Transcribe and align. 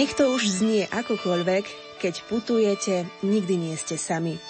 Nech 0.00 0.16
to 0.16 0.32
už 0.32 0.64
znie 0.64 0.88
akokoľvek, 0.88 1.64
keď 2.00 2.24
putujete, 2.24 3.04
nikdy 3.20 3.68
nie 3.68 3.76
ste 3.76 4.00
sami. 4.00 4.40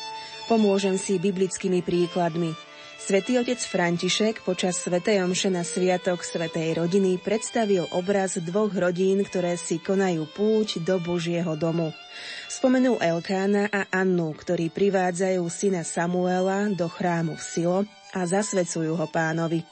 Pomôžem 0.46 0.94
si 0.94 1.18
biblickými 1.18 1.82
príkladmi. 1.82 2.54
Svetý 3.02 3.34
otec 3.34 3.58
František 3.58 4.46
počas 4.46 4.78
Svetej 4.78 5.26
Omše 5.26 5.50
na 5.50 5.66
Sviatok 5.66 6.22
Svetej 6.22 6.78
rodiny 6.78 7.18
predstavil 7.18 7.82
obraz 7.90 8.38
dvoch 8.38 8.70
rodín, 8.70 9.26
ktoré 9.26 9.58
si 9.58 9.82
konajú 9.82 10.22
púť 10.30 10.86
do 10.86 11.02
Božieho 11.02 11.58
domu. 11.58 11.90
Spomenul 12.46 13.02
Elkána 13.02 13.74
a 13.74 13.90
Annu, 13.90 14.30
ktorí 14.30 14.70
privádzajú 14.70 15.42
syna 15.50 15.82
Samuela 15.82 16.70
do 16.70 16.86
chrámu 16.86 17.34
v 17.34 17.42
Silo 17.42 17.80
a 18.14 18.22
zasvecujú 18.22 18.94
ho 18.94 19.06
pánovi. 19.10 19.66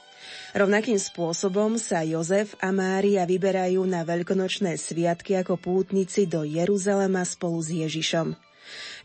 Rovnakým 0.49 0.97
spôsobom 0.97 1.77
sa 1.77 2.01
Jozef 2.01 2.57
a 2.57 2.73
Mária 2.73 3.21
vyberajú 3.21 3.85
na 3.85 4.01
veľkonočné 4.01 4.81
sviatky 4.81 5.37
ako 5.37 5.61
pútnici 5.61 6.25
do 6.25 6.41
Jeruzalema 6.41 7.21
spolu 7.21 7.61
s 7.61 7.69
Ježišom. 7.69 8.33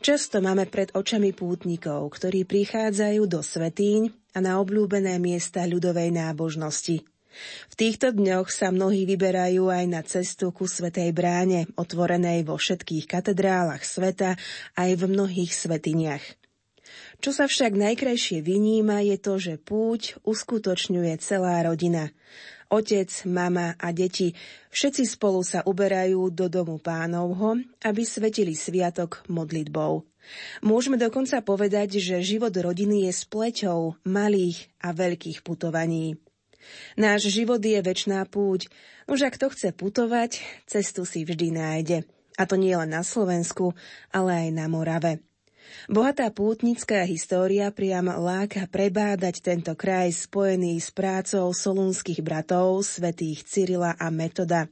Často 0.00 0.40
máme 0.40 0.64
pred 0.64 0.88
očami 0.96 1.36
pútnikov, 1.36 2.08
ktorí 2.16 2.48
prichádzajú 2.48 3.28
do 3.28 3.44
svetíň 3.44 4.08
a 4.32 4.38
na 4.40 4.56
obľúbené 4.56 5.20
miesta 5.20 5.68
ľudovej 5.68 6.16
nábožnosti. 6.16 7.04
V 7.68 7.74
týchto 7.76 8.16
dňoch 8.16 8.48
sa 8.48 8.72
mnohí 8.72 9.04
vyberajú 9.04 9.68
aj 9.68 9.84
na 9.84 10.00
cestu 10.00 10.48
ku 10.48 10.64
Svetej 10.64 11.12
bráne, 11.12 11.68
otvorenej 11.76 12.48
vo 12.48 12.56
všetkých 12.56 13.04
katedrálach 13.04 13.84
sveta 13.84 14.40
aj 14.80 14.90
v 14.96 15.02
mnohých 15.12 15.52
svetiniach. 15.52 16.43
Čo 17.18 17.30
sa 17.32 17.44
však 17.48 17.74
najkrajšie 17.74 18.44
vyníma 18.44 19.04
je 19.06 19.16
to, 19.16 19.34
že 19.40 19.54
púť 19.56 20.18
uskutočňuje 20.26 21.14
celá 21.18 21.62
rodina. 21.64 22.12
Otec, 22.72 23.10
mama 23.28 23.76
a 23.78 23.92
deti, 23.94 24.34
všetci 24.74 25.04
spolu 25.06 25.44
sa 25.46 25.62
uberajú 25.62 26.32
do 26.32 26.50
domu 26.50 26.82
pánovho, 26.82 27.60
aby 27.84 28.02
svetili 28.02 28.56
sviatok 28.56 29.22
modlitbou. 29.30 30.02
Môžeme 30.64 30.96
dokonca 30.96 31.44
povedať, 31.44 32.00
že 32.00 32.24
život 32.24 32.50
rodiny 32.50 33.06
je 33.06 33.12
spleťou 33.12 34.00
malých 34.08 34.72
a 34.80 34.96
veľkých 34.96 35.44
putovaní. 35.44 36.16
Náš 36.96 37.28
život 37.28 37.60
je 37.60 37.76
väčná 37.84 38.24
púť, 38.24 38.72
už 39.04 39.28
ak 39.28 39.36
to 39.36 39.52
chce 39.52 39.76
putovať, 39.76 40.40
cestu 40.64 41.04
si 41.04 41.28
vždy 41.28 41.52
nájde. 41.52 42.08
A 42.34 42.48
to 42.48 42.56
nie 42.56 42.74
len 42.74 42.90
na 42.90 43.04
Slovensku, 43.04 43.76
ale 44.10 44.48
aj 44.48 44.50
na 44.50 44.66
Morave. 44.66 45.22
Bohatá 45.86 46.32
pútnická 46.32 47.04
história 47.04 47.68
priam 47.74 48.08
láka 48.08 48.64
prebádať 48.70 49.44
tento 49.44 49.72
kraj 49.76 50.12
spojený 50.14 50.80
s 50.80 50.88
prácou 50.88 51.52
solúnskych 51.52 52.24
bratov 52.24 52.84
svätých 52.84 53.44
Cyrila 53.44 53.92
a 53.96 54.08
Metoda. 54.08 54.70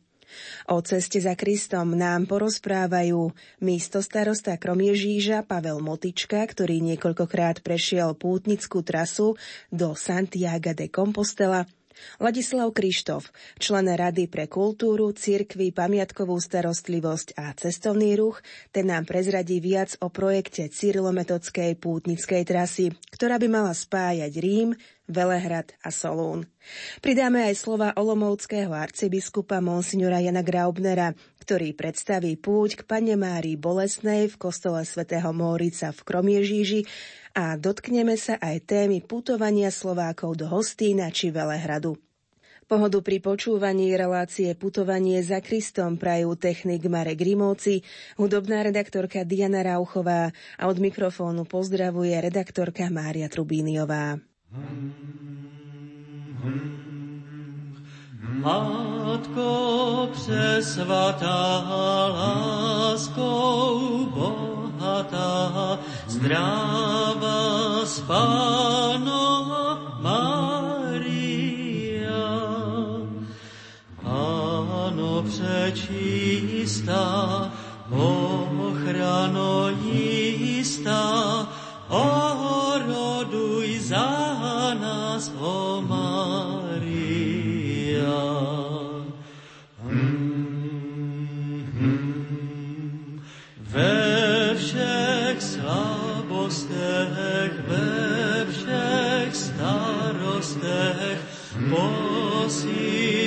O 0.72 0.81
ceste 0.81 1.20
za 1.20 1.36
Kristom 1.36 1.92
nám 1.92 2.25
porozprávajú 2.25 3.36
místo 3.60 4.00
starosta 4.00 4.56
Kromiežíža 4.56 5.44
Pavel 5.44 5.84
Motička, 5.84 6.41
ktorý 6.41 6.81
niekoľkokrát 6.81 7.60
prešiel 7.60 8.16
pútnickú 8.16 8.81
trasu 8.81 9.36
do 9.69 9.92
Santiago 9.92 10.72
de 10.72 10.88
Compostela– 10.88 11.69
Ladislav 12.20 12.72
Krištof, 12.75 13.30
člen 13.56 13.88
Rady 13.88 14.28
pre 14.28 14.48
kultúru, 14.50 15.12
cirkvi, 15.14 15.70
pamiatkovú 15.70 16.36
starostlivosť 16.41 17.38
a 17.38 17.53
cestovný 17.54 18.16
ruch, 18.19 18.42
ten 18.75 18.91
nám 18.91 19.08
prezradí 19.08 19.62
viac 19.62 19.97
o 20.02 20.08
projekte 20.08 20.69
Cyrilometodskej 20.69 21.78
pútnickej 21.78 22.42
trasy, 22.44 22.91
ktorá 23.14 23.36
by 23.38 23.48
mala 23.48 23.72
spájať 23.76 24.32
Rím, 24.41 24.75
Velehrad 25.12 25.75
a 25.82 25.91
Solún. 25.92 26.48
Pridáme 27.02 27.50
aj 27.50 27.58
slova 27.58 27.91
olomovského 27.92 28.70
arcibiskupa 28.70 29.58
monsignora 29.58 30.22
Jana 30.22 30.47
Graubnera, 30.47 31.12
ktorý 31.42 31.75
predstaví 31.75 32.38
púť 32.38 32.81
k 32.81 32.82
Pane 32.86 33.19
Márii 33.19 33.58
Bolesnej 33.58 34.31
v 34.31 34.38
kostole 34.38 34.86
svätého 34.86 35.34
Mórica 35.34 35.91
v 35.91 36.00
Kromiežíži 36.06 36.81
a 37.32 37.56
dotkneme 37.56 38.16
sa 38.20 38.37
aj 38.37 38.69
témy 38.69 39.00
putovania 39.00 39.72
Slovákov 39.72 40.37
do 40.41 40.47
Hostína 40.48 41.09
či 41.09 41.32
Velehradu. 41.32 41.97
Pohodu 42.70 43.04
pri 43.04 43.20
počúvaní 43.20 43.93
relácie 43.93 44.54
Putovanie 44.56 45.20
za 45.20 45.44
Kristom 45.44 46.00
prajú 46.00 46.41
technik 46.41 46.88
Marek 46.88 47.20
Grimovci, 47.20 47.84
hudobná 48.16 48.65
redaktorka 48.65 49.28
Diana 49.28 49.60
Rauchová 49.60 50.32
a 50.56 50.62
od 50.70 50.81
mikrofónu 50.81 51.44
pozdravuje 51.44 52.16
redaktorka 52.16 52.88
Mária 52.88 53.28
Trubíniová. 53.28 54.16
Matko 58.43 59.53
přesvatá 60.12 61.38
láskou 62.88 64.09
bohatá, 64.82 65.78
zdráva 66.10 67.87
spáno 67.87 69.22
Maria. 70.03 71.38
Ano 74.03 75.22
přečistá, 75.22 77.06
ochrano 77.94 79.70
jistá, 79.87 81.47
oroduj 81.87 83.78
za 83.78 84.75
nás, 84.75 85.31
o 85.38 85.78
Posiluj 101.72 103.21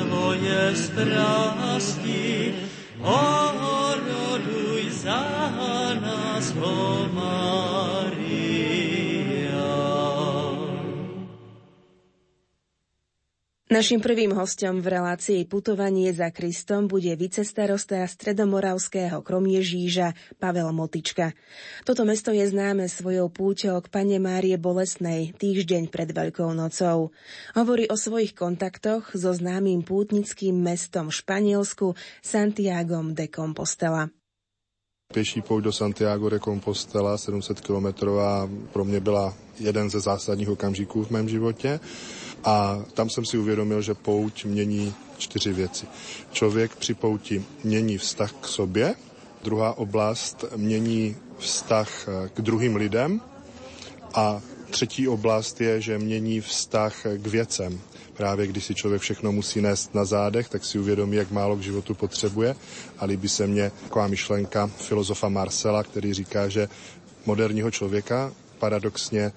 svoje 0.00 0.76
strasti, 0.76 1.59
Našim 13.80 14.04
prvým 14.04 14.36
hostom 14.36 14.84
v 14.84 14.92
relácii 14.92 15.48
Putovanie 15.48 16.12
za 16.12 16.28
Kristom 16.28 16.84
bude 16.84 17.16
vicestarosta 17.16 18.04
stredomoravského 18.04 19.24
Kromiežíža 19.24 20.12
Pavel 20.36 20.68
Motička. 20.76 21.32
Toto 21.88 22.04
mesto 22.04 22.28
je 22.28 22.44
známe 22.44 22.92
svojou 22.92 23.32
púťou 23.32 23.80
k 23.80 23.88
pane 23.88 24.20
Márie 24.20 24.60
Bolesnej 24.60 25.32
týždeň 25.32 25.88
pred 25.88 26.12
Veľkou 26.12 26.52
nocou. 26.52 27.08
Hovorí 27.56 27.88
o 27.88 27.96
svojich 27.96 28.36
kontaktoch 28.36 29.16
so 29.16 29.32
známym 29.32 29.80
pútnickým 29.80 30.60
mestom 30.60 31.08
Španielsku 31.08 31.96
Santiagom 32.20 33.16
de 33.16 33.32
Compostela. 33.32 34.12
Pěší 35.08 35.40
pouť 35.40 35.64
do 35.64 35.72
Santiago 35.72 36.28
de 36.28 36.38
Compostela, 36.38 37.18
700 37.18 37.60
kilometrová, 37.60 38.44
pro 38.72 38.84
mě 38.84 39.00
byla 39.00 39.34
jeden 39.60 39.90
ze 39.90 40.00
zásadních 40.00 40.48
okamžiků 40.48 41.04
v 41.04 41.10
mém 41.10 41.28
životě. 41.28 41.80
A 42.44 42.84
tam 42.94 43.10
jsem 43.10 43.24
si 43.24 43.38
uvědomil, 43.38 43.82
že 43.82 43.94
pouť 43.94 44.44
mění 44.44 44.94
čtyři 45.18 45.52
věci. 45.52 45.86
Člověk 46.32 46.76
při 46.76 46.94
pouti 46.94 47.44
mění 47.64 47.98
vztah 47.98 48.32
k 48.32 48.46
sobě, 48.46 48.94
druhá 49.44 49.78
oblast 49.78 50.44
mění 50.56 51.16
vztah 51.38 52.08
k 52.34 52.40
druhým 52.40 52.76
lidem 52.76 53.20
a 54.14 54.40
třetí 54.70 55.08
oblast 55.08 55.60
je, 55.60 55.80
že 55.80 55.98
mění 55.98 56.40
vztah 56.40 57.06
k 57.16 57.26
věcem. 57.26 57.80
Právě 58.16 58.46
když 58.46 58.64
si 58.64 58.74
člověk 58.74 59.02
všechno 59.02 59.32
musí 59.32 59.60
nést 59.60 59.94
na 59.94 60.04
zádech, 60.04 60.48
tak 60.48 60.64
si 60.64 60.78
uvědomí, 60.78 61.16
jak 61.16 61.30
málo 61.30 61.56
k 61.56 61.62
životu 61.62 61.94
potřebuje. 61.94 62.56
A 62.98 63.04
líbí 63.04 63.28
se 63.28 63.46
mně 63.46 63.72
taková 63.82 64.06
myšlenka 64.06 64.66
filozofa 64.66 65.28
Marcela, 65.28 65.82
který 65.82 66.14
říká, 66.14 66.48
že 66.48 66.68
moderního 67.26 67.70
člověka 67.70 68.32
paradoxně 68.58 69.32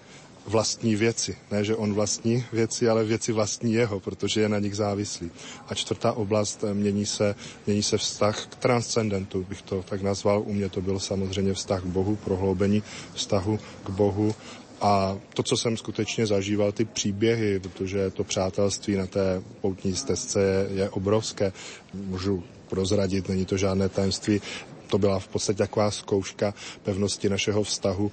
vlastní 0.48 0.95
věci. 0.95 1.38
Ne, 1.51 1.63
že 1.63 1.75
on 1.75 1.94
vlastní 1.94 2.45
věci, 2.54 2.90
ale 2.90 3.04
věci 3.04 3.31
vlastní 3.31 3.74
jeho, 3.74 4.00
protože 4.00 4.42
je 4.42 4.50
na 4.50 4.60
nich 4.60 4.75
závislý. 4.75 5.31
A 5.68 5.75
čtvrtá 5.75 6.12
oblast 6.12 6.63
eh, 6.63 6.74
mění 6.74 7.06
se, 7.06 7.36
mění 7.66 7.84
se 7.84 7.98
vztah 7.98 8.45
k 8.45 8.56
transcendentu, 8.56 9.45
bych 9.50 9.62
to 9.62 9.84
tak 9.84 10.01
nazval. 10.01 10.44
U 10.45 10.54
mě 10.54 10.69
to 10.69 10.81
byl 10.81 11.00
samozřejmě 11.00 11.54
vztah 11.54 11.81
k 11.81 11.86
Bohu, 11.86 12.16
prohloubení 12.16 12.84
vztahu 13.13 13.60
k 13.84 13.90
Bohu 13.90 14.36
a 14.81 15.18
to, 15.34 15.44
co 15.44 15.57
jsem 15.57 15.78
skutečně 15.78 16.28
zažíval, 16.28 16.72
ty 16.72 16.86
příběhy, 16.86 17.60
protože 17.60 18.10
to 18.10 18.24
přátelství 18.24 18.96
na 18.96 19.07
té 19.07 19.42
poutní 19.62 19.96
stezce 19.96 20.42
je, 20.42 20.68
je 20.81 20.89
obrovské. 20.89 21.54
Můžu 21.94 22.44
prozradit, 22.68 23.30
není 23.30 23.46
to 23.46 23.57
žádné 23.57 23.89
tajemství 23.89 24.42
to 24.94 24.98
byla 25.00 25.19
v 25.19 25.28
podstatě 25.28 25.57
taková 25.57 25.92
zkouška 25.92 26.54
pevnosti 26.84 27.30
našeho 27.30 27.63
vztahu 27.63 28.12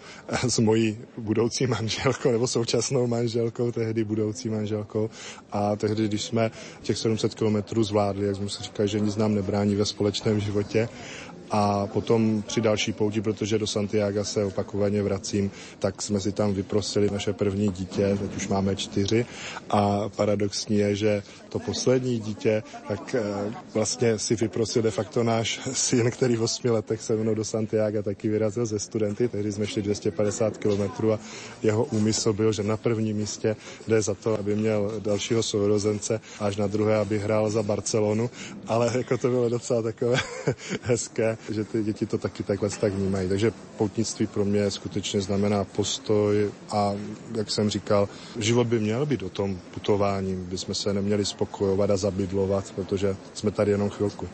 s 0.49 0.59
mojí 0.59 0.99
budoucí 1.19 1.67
manželkou 1.67 2.31
nebo 2.33 2.47
současnou 2.47 3.07
manželkou, 3.07 3.73
tehdy 3.73 4.05
budoucí 4.05 4.49
manželkou. 4.49 5.11
A 5.53 5.77
tehdy, 5.77 6.09
když 6.09 6.23
jsme 6.23 6.51
těch 6.83 6.99
700 6.99 7.35
kilometrů 7.35 7.85
zvládli, 7.85 8.27
jak 8.27 8.37
jsme 8.37 8.49
si 8.49 8.63
říkali, 8.63 8.89
že 8.89 9.01
nic 9.01 9.17
nám 9.17 9.35
nebrání 9.35 9.75
ve 9.77 9.85
společném 9.85 10.41
životě, 10.41 10.89
a 11.51 11.87
potom 11.87 12.43
při 12.47 12.61
další 12.61 12.93
pouti, 12.93 13.21
protože 13.21 13.59
do 13.59 13.67
Santiago 13.67 14.25
se 14.25 14.45
opakovaně 14.45 15.03
vracím, 15.03 15.51
tak 15.79 16.03
jsme 16.03 16.21
si 16.21 16.33
tam 16.33 16.55
vyprosili 16.55 17.11
naše 17.11 17.33
první 17.33 17.69
dítě, 17.69 18.19
teď 18.21 18.37
už 18.37 18.49
máme 18.49 18.77
čtyři. 18.77 19.27
A 19.71 20.09
paradoxní 20.09 20.77
je, 20.77 20.97
že 20.97 21.23
to 21.49 21.59
poslední 21.59 22.19
dítě, 22.19 22.63
tak 22.89 23.15
eh, 23.15 23.23
vlastně 23.75 24.19
si 24.19 24.37
vyprosil 24.37 24.83
de 24.83 24.91
facto 24.91 25.23
náš 25.23 25.61
syn, 25.73 26.11
který 26.11 26.37
v 26.37 26.43
osmi 26.43 26.71
letech 26.71 27.03
se 27.03 27.17
mnou 27.17 27.35
do 27.35 27.45
Santiago 27.45 28.03
taky 28.03 28.29
vyrazil 28.29 28.67
ze 28.67 28.79
studenty, 28.79 29.29
tehdy 29.29 29.53
jsme 29.53 29.67
šli 29.67 29.83
250 29.83 30.57
kilometrů 30.57 31.13
a 31.13 31.19
jeho 31.63 31.85
úmysl 31.85 32.33
byl, 32.33 32.53
že 32.53 32.63
na 32.63 32.77
prvním 32.77 33.17
místě 33.17 33.57
jde 33.89 34.03
za 34.03 34.15
to, 34.15 34.39
aby 34.39 34.57
měl 34.57 34.93
dalšího 34.99 35.43
sourozence, 35.43 36.21
až 36.41 36.57
na 36.57 36.67
druhé, 36.67 36.97
aby 36.97 37.19
hrál 37.19 37.51
za 37.51 37.63
Barcelonu, 37.63 38.31
ale 38.67 38.93
jako 38.95 39.19
to 39.19 39.29
bylo 39.29 39.49
docela 39.49 39.83
takové 39.83 40.19
hezké, 40.83 41.39
že 41.49 41.65
ty 41.65 41.83
děti 41.83 42.07
to 42.07 42.19
taky 42.19 42.43
takhle 42.43 42.69
tak 42.71 42.93
vnímají. 42.93 43.29
Takže 43.29 43.53
poutnictví 43.77 44.27
pro 44.27 44.45
mě 44.45 44.71
skutečně 44.71 45.21
znamená 45.21 45.65
postoj 45.65 46.51
a, 46.71 46.93
jak 47.35 47.51
jsem 47.51 47.71
říkal, 47.71 48.09
život 48.39 48.67
by 48.67 48.81
měl 48.81 49.07
být 49.07 49.23
o 49.23 49.31
tom 49.31 49.59
putování, 49.75 50.37
by 50.37 50.59
jsme 50.59 50.75
se 50.75 50.95
neměli 50.95 51.25
spokojovat 51.25 51.91
a 51.91 51.97
zabydlovat, 51.97 52.73
protože 52.75 53.17
jsme 53.35 53.51
tady 53.51 53.71
jenom 53.71 53.91
chvilku. 53.91 54.29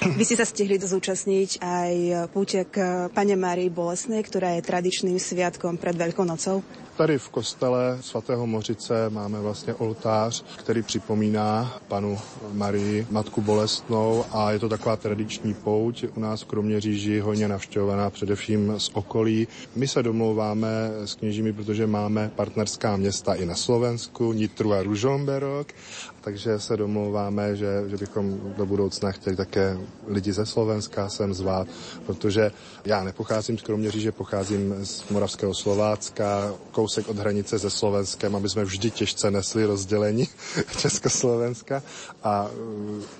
Vy 0.00 0.24
ste 0.24 0.36
sa 0.36 0.44
stihli 0.44 0.76
zúčastniť 0.76 1.60
aj 1.60 1.92
púte 2.32 2.68
k 2.68 3.08
Pane 3.12 3.36
Márii 3.36 3.72
Bolesnej, 3.72 4.20
ktorá 4.24 4.56
je 4.56 4.64
tradičným 4.64 5.16
sviatkom 5.16 5.80
pred 5.80 5.96
Veľkou 5.96 6.24
nocou? 6.24 6.60
Tady 7.00 7.18
v 7.18 7.28
kostele 7.28 7.98
svatého 8.00 8.46
Mořice 8.46 9.10
máme 9.10 9.40
vlastně 9.40 9.74
oltář, 9.74 10.44
který 10.56 10.82
připomíná 10.82 11.78
panu 11.88 12.18
Marii, 12.52 13.06
matku 13.10 13.40
bolestnou 13.40 14.24
a 14.32 14.50
je 14.52 14.58
to 14.58 14.68
taková 14.68 14.96
tradiční 14.96 15.54
pouť 15.54 16.04
u 16.16 16.20
nás 16.20 16.42
v 16.42 16.44
Kroměříži, 16.44 17.20
hodně 17.20 17.48
navštěvovaná 17.48 18.10
především 18.10 18.74
z 18.78 18.90
okolí. 18.94 19.48
My 19.76 19.88
se 19.88 20.02
domlouváme 20.02 20.90
s 21.04 21.14
kněžími, 21.14 21.52
protože 21.52 21.86
máme 21.86 22.30
partnerská 22.36 22.96
města 22.96 23.34
i 23.34 23.46
na 23.46 23.54
Slovensku, 23.54 24.32
Nitru 24.32 24.72
a 24.72 24.82
Ružomberok 24.82 25.66
takže 26.20 26.60
se 26.60 26.76
domlouváme, 26.76 27.56
že, 27.56 27.84
že 27.86 27.96
bychom 27.96 28.54
do 28.56 28.66
budoucna 28.66 29.12
chtěli 29.12 29.36
také 29.36 29.78
lidi 30.06 30.32
ze 30.32 30.46
Slovenska 30.46 31.08
sem 31.08 31.34
zvát, 31.34 31.68
protože 32.06 32.50
já 32.84 33.04
nepocházím 33.04 33.58
z 33.58 33.62
Kroměříže, 33.62 34.12
pocházím 34.12 34.74
z 34.84 35.10
Moravského 35.10 35.54
Slovácka, 35.54 36.54
kousek 36.90 37.08
od 37.08 37.18
hranice 37.18 37.58
se 37.58 37.70
Slovenskem, 37.70 38.36
aby 38.36 38.48
jsme 38.48 38.64
vždy 38.64 38.90
těžce 38.90 39.30
nesli 39.30 39.64
rozdělení 39.64 40.28
Československa 40.76 41.82
a 42.22 42.50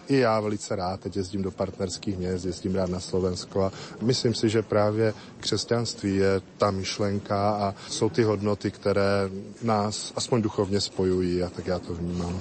e, 0.09 0.15
i 0.15 0.17
já 0.17 0.41
velice 0.41 0.77
rád 0.77 1.01
teď 1.01 1.17
jezdím 1.17 1.43
do 1.43 1.51
partnerských 1.51 2.19
měst, 2.19 2.45
jezdím 2.45 2.75
rád 2.75 2.91
na 2.91 3.01
Slovensko 3.01 3.63
a 3.63 3.73
myslím 4.03 4.35
si, 4.35 4.49
že 4.49 4.63
právě 4.63 5.15
křesťanství 5.41 6.17
je 6.17 6.41
ta 6.59 6.71
myšlenka 6.71 7.51
a 7.51 7.75
jsou 7.89 8.11
ty 8.11 8.23
hodnoty, 8.23 8.71
které 8.71 9.31
nás 9.63 10.13
aspoň 10.17 10.43
duchovně 10.43 10.81
spojují 10.81 11.43
a 11.43 11.51
tak 11.51 11.67
já 11.67 11.79
to 11.79 11.95
vnímám. 11.95 12.41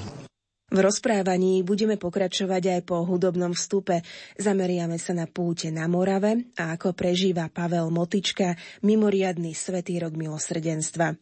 V 0.70 0.78
rozprávaní 0.78 1.66
budeme 1.66 1.98
pokračovať 1.98 2.80
aj 2.80 2.82
po 2.86 3.02
hudobnom 3.02 3.58
vstupe. 3.58 4.06
Zameriame 4.38 5.02
sa 5.02 5.18
na 5.18 5.26
púte 5.26 5.74
na 5.74 5.90
Morave 5.90 6.54
a 6.56 6.78
ako 6.78 6.94
prežíva 6.94 7.50
Pavel 7.50 7.90
Motička 7.90 8.54
mimoriadný 8.86 9.58
svetý 9.58 9.98
rok 9.98 10.14
milosrdenstva. 10.14 11.18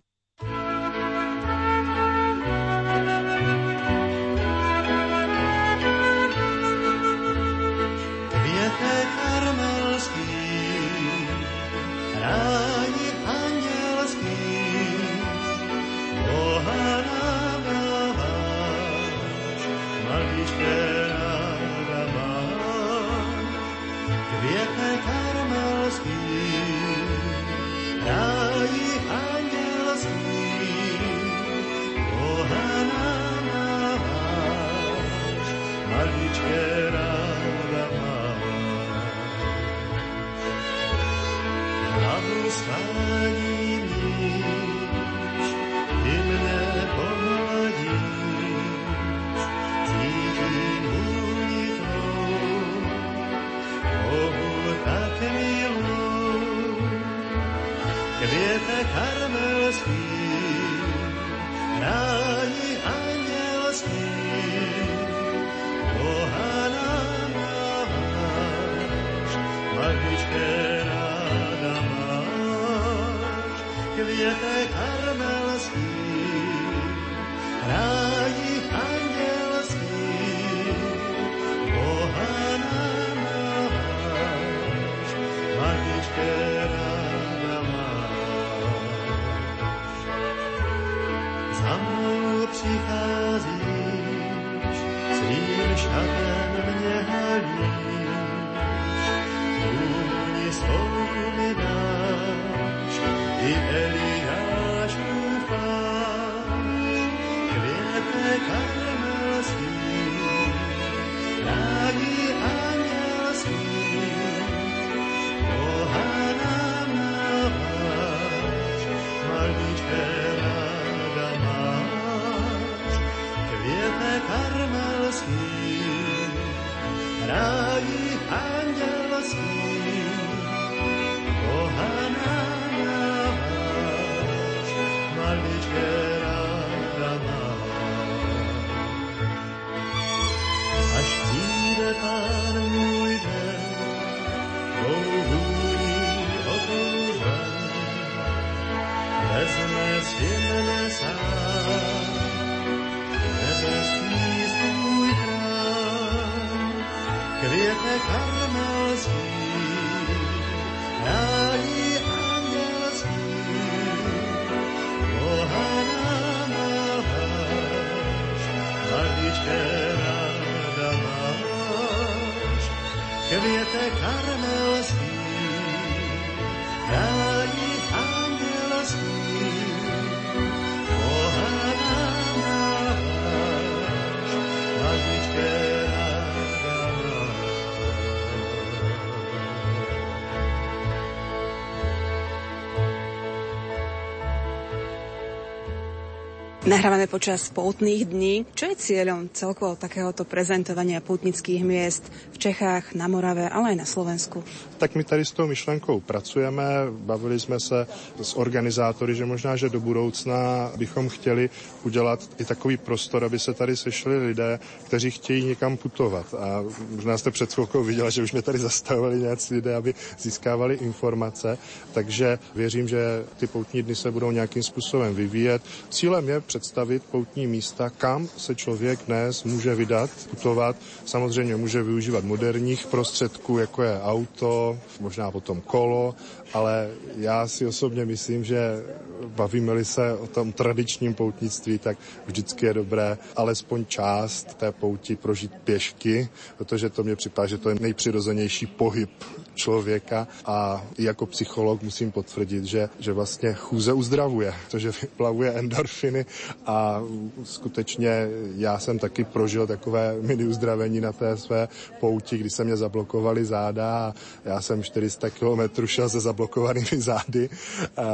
Nahrávame 196.68 197.08
počas 197.08 197.48
poutných 197.48 198.12
dní. 198.12 198.44
Čo 198.52 198.68
je 198.68 198.76
cieľom 198.76 199.32
celkovo 199.32 199.80
takéhoto 199.80 200.28
prezentovania 200.28 201.00
pútnických 201.00 201.64
miest 201.64 202.04
v 202.36 202.38
Čechách, 202.44 202.92
na 202.92 203.08
Morave, 203.08 203.48
ale 203.48 203.72
aj 203.72 203.78
na 203.80 203.88
Slovensku? 203.88 204.44
Tak 204.76 204.92
my 205.00 205.04
tady 205.08 205.24
s 205.26 205.32
tou 205.32 205.48
myšlenkou 205.48 206.00
pracujeme, 206.04 206.64
bavili 206.92 207.40
jsme 207.40 207.60
se 207.60 207.88
s 208.22 208.36
organizátory, 208.36 209.16
že 209.16 209.26
možná, 209.26 209.56
že 209.56 209.70
do 209.70 209.80
budoucna 209.80 210.72
bychom 210.76 211.10
chtěli 211.10 211.50
udělat 211.84 212.20
i 212.40 212.46
takový 212.46 212.78
prostor, 212.78 213.24
aby 213.24 213.40
se 213.40 213.54
tady 213.54 213.78
sešli 213.78 214.28
lidé, 214.28 214.60
kteří 214.84 215.12
chtějí 215.12 215.46
někam 215.46 215.78
putovat. 215.78 216.34
A 216.34 216.64
možná 216.90 217.18
jste 217.18 217.32
před 217.32 217.54
chvilkou 217.54 217.84
viděla, 217.84 218.10
že 218.10 218.24
už 218.24 218.32
mě 218.32 218.42
tady 218.42 218.58
zastavili 218.60 219.20
nějací 219.20 219.56
lidé, 219.56 219.76
aby 219.76 219.96
získávali 220.20 220.76
informace, 220.76 221.58
takže 221.94 222.40
věřím, 222.56 222.88
že 222.88 223.26
ty 223.40 223.48
poutní 223.48 223.84
dny 223.84 223.96
se 223.96 224.12
budou 224.12 224.32
nějakým 224.32 224.64
způsobem 224.64 225.16
vyvíjet. 225.16 225.62
Cílem 225.90 226.30
je 226.30 226.42
představit 226.60 227.04
poutní 227.12 227.48
místa, 227.48 227.90
kam 227.90 228.28
se 228.38 228.56
člověk 228.56 229.00
dnes 229.08 229.44
může 229.44 229.76
vydat, 229.76 230.10
putovat. 230.30 230.76
Samozřejmě 231.06 231.56
může 231.56 231.84
využívat 231.84 232.24
moderních 232.24 232.88
prostředků, 232.88 233.58
jako 233.58 233.84
je 233.84 234.02
auto, 234.02 234.78
možná 235.00 235.32
potom 235.32 235.62
kolo, 235.62 236.16
ale 236.54 236.90
já 237.18 237.48
si 237.48 237.66
osobně 237.66 238.06
myslím, 238.06 238.44
že 238.44 238.84
bavíme-li 239.26 239.86
se 239.86 240.14
o 240.14 240.28
tom 240.28 240.52
tradičním 240.52 241.14
poutnictví, 241.14 241.80
tak 241.80 241.98
vždycky 242.26 242.66
je 242.66 242.74
dobré 242.74 243.18
alespoň 243.36 243.86
část 243.86 244.54
té 244.58 244.72
pouti 244.72 245.16
prožít 245.16 245.52
pěšky, 245.64 246.30
protože 246.58 246.90
to 246.90 247.04
mě 247.04 247.16
připadá, 247.16 247.48
že 247.48 247.58
to 247.58 247.70
je 247.70 247.76
nejpřirozenější 247.80 248.66
pohyb 248.66 249.10
člověka. 249.56 250.28
A 250.46 250.86
jako 250.98 251.26
psycholog 251.26 251.84
musím 251.84 252.12
potvrdit, 252.12 252.66
že, 252.66 252.90
že 253.00 253.14
vlastně 253.14 253.54
chůze 253.54 253.94
uzdravuje, 253.94 254.54
protože 254.66 254.92
vyplavuje 255.02 255.52
endorfiny 255.52 256.26
a 256.66 257.02
skutečně 257.44 258.28
já 258.56 258.80
jsem 258.80 259.00
taky 259.00 259.24
prožil 259.24 259.68
takové 259.68 260.16
mini 260.22 260.46
uzdravení 260.46 261.02
na 261.02 261.12
té 261.14 261.38
své 261.38 261.68
pouti, 262.00 262.38
kdy 262.38 262.50
se 262.50 262.64
mě 262.64 262.78
zablokovali 262.78 263.46
záda 263.46 263.98
a 263.98 264.14
já 264.46 264.62
jsem 264.62 264.84
400 264.84 265.30
kilometrů 265.30 265.88
šel 265.88 266.10
se 266.10 266.20
zablokovanými 266.38 267.02
zády. 267.02 267.50
A 267.98 268.06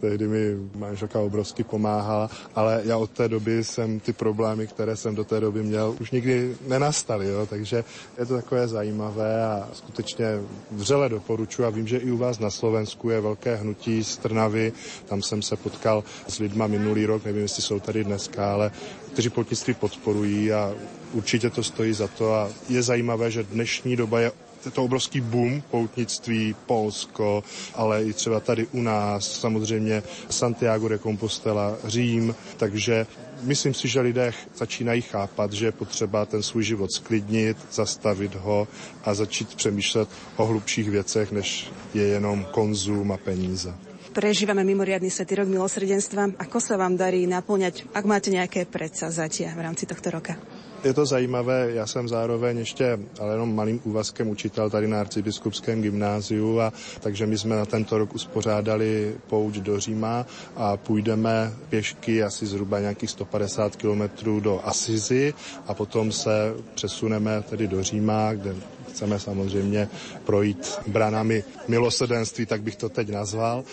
tehdy 0.00 0.24
mi 0.28 0.42
manželka 0.74 1.20
obrovsky 1.20 1.64
pomáhala, 1.64 2.30
ale 2.54 2.80
já 2.84 2.96
od 2.96 3.10
té 3.10 3.28
doby 3.28 3.64
jsem 3.64 4.00
ty 4.00 4.12
problémy, 4.12 4.66
které 4.66 4.96
jsem 4.96 5.14
do 5.14 5.24
té 5.24 5.40
doby 5.40 5.62
měl, 5.62 5.96
už 6.00 6.10
nikdy 6.10 6.56
nenastaly, 6.68 7.28
jo? 7.28 7.46
takže 7.46 7.84
je 8.18 8.26
to 8.26 8.34
takové 8.34 8.68
zajímavé 8.68 9.44
a 9.44 9.68
skutečně 9.72 10.26
vřele 10.70 11.08
doporučuji 11.08 11.64
a 11.64 11.70
vím, 11.70 11.86
že 11.86 11.98
i 11.98 12.10
u 12.10 12.16
vás 12.16 12.38
na 12.38 12.50
Slovensku 12.50 13.10
je 13.10 13.20
velké 13.20 13.56
hnutí 13.56 14.04
z 14.04 14.16
Trnavy, 14.16 14.72
tam 15.06 15.22
jsem 15.22 15.42
se 15.42 15.56
potkal 15.56 16.04
s 16.28 16.38
lidma 16.38 16.66
minulý 16.66 17.06
rok, 17.06 17.24
nevím, 17.24 17.42
jestli 17.42 17.62
jsou 17.62 17.80
tady 17.80 18.04
dneska, 18.04 18.52
ale 18.52 18.70
kteří 19.12 19.30
poutnictví 19.30 19.74
podporují 19.74 20.52
a 20.52 20.72
určitě 21.12 21.50
to 21.50 21.62
stojí 21.62 21.92
za 21.92 22.08
to 22.08 22.34
a 22.34 22.48
je 22.68 22.82
zajímavé, 22.82 23.30
že 23.30 23.42
dnešní 23.42 23.96
doba 23.96 24.20
je 24.20 24.32
je 24.66 24.70
to 24.70 24.84
obrovský 24.84 25.20
boom 25.20 25.62
poutnictví, 25.70 26.54
Polsko, 26.66 27.44
ale 27.74 28.04
i 28.04 28.12
třeba 28.12 28.40
tady 28.40 28.66
u 28.66 28.82
nás, 28.82 29.40
samozřejmě 29.40 30.02
Santiago 30.30 30.88
de 30.88 30.98
Compostela, 30.98 31.76
Řím, 31.84 32.34
takže 32.56 33.06
myslím 33.42 33.74
si, 33.74 33.88
že 33.88 34.00
lidé 34.00 34.32
začínají 34.56 35.02
chápat, 35.02 35.52
že 35.52 35.66
je 35.66 35.72
potřeba 35.72 36.26
ten 36.26 36.42
svůj 36.42 36.64
život 36.64 36.92
sklidnit, 36.92 37.56
zastavit 37.72 38.34
ho 38.34 38.68
a 39.04 39.14
začít 39.14 39.54
přemýšlet 39.54 40.08
o 40.36 40.46
hlubších 40.46 40.90
věcech, 40.90 41.32
než 41.32 41.70
je 41.94 42.02
jenom 42.02 42.46
konzum 42.50 43.12
a 43.12 43.16
peníze. 43.16 43.74
Prežívame 44.16 44.64
mimoriadný 44.64 45.12
svetý 45.12 45.44
rok 45.44 45.44
milosrdenstva. 45.44 46.40
Ako 46.40 46.56
sa 46.56 46.80
vám 46.80 46.96
darí 46.96 47.28
naplňať, 47.28 47.84
ak 47.92 48.04
máte 48.08 48.32
nejaké 48.32 48.64
predsazatia 48.64 49.52
v 49.52 49.60
rámci 49.60 49.84
tohto 49.84 50.08
roka? 50.08 50.40
Je 50.84 50.94
to 50.94 51.06
zajímavé, 51.06 51.70
já 51.74 51.86
jsem 51.86 52.08
zároveň 52.08 52.58
ještě, 52.58 52.98
ale 53.20 53.34
jenom 53.34 53.54
malým 53.54 53.80
úvazkem 53.84 54.28
učitel 54.28 54.70
tady 54.70 54.88
na 54.88 55.00
arcibiskupském 55.00 55.82
gymnáziu, 55.82 56.60
a 56.60 56.72
takže 57.00 57.26
my 57.26 57.38
jsme 57.38 57.56
na 57.56 57.66
tento 57.66 57.98
rok 57.98 58.14
uspořádali 58.14 59.14
pouť 59.26 59.54
do 59.54 59.80
Říma 59.80 60.26
a 60.56 60.76
půjdeme 60.76 61.52
pěšky 61.68 62.22
asi 62.22 62.46
zhruba 62.46 62.80
nějakých 62.80 63.10
150 63.10 63.76
kilometrů 63.76 64.40
do 64.40 64.60
Asizi 64.64 65.34
a 65.66 65.74
potom 65.74 66.12
se 66.12 66.54
přesuneme 66.74 67.42
tedy 67.42 67.66
do 67.68 67.82
Říma, 67.82 68.32
kde 68.34 68.54
chceme 68.96 69.20
samozřejmě 69.20 69.88
projít 70.24 70.78
branami 70.86 71.44
milosedenství, 71.68 72.46
tak 72.46 72.62
bych 72.62 72.76
to 72.76 72.88
teď 72.88 73.08
nazval. 73.08 73.64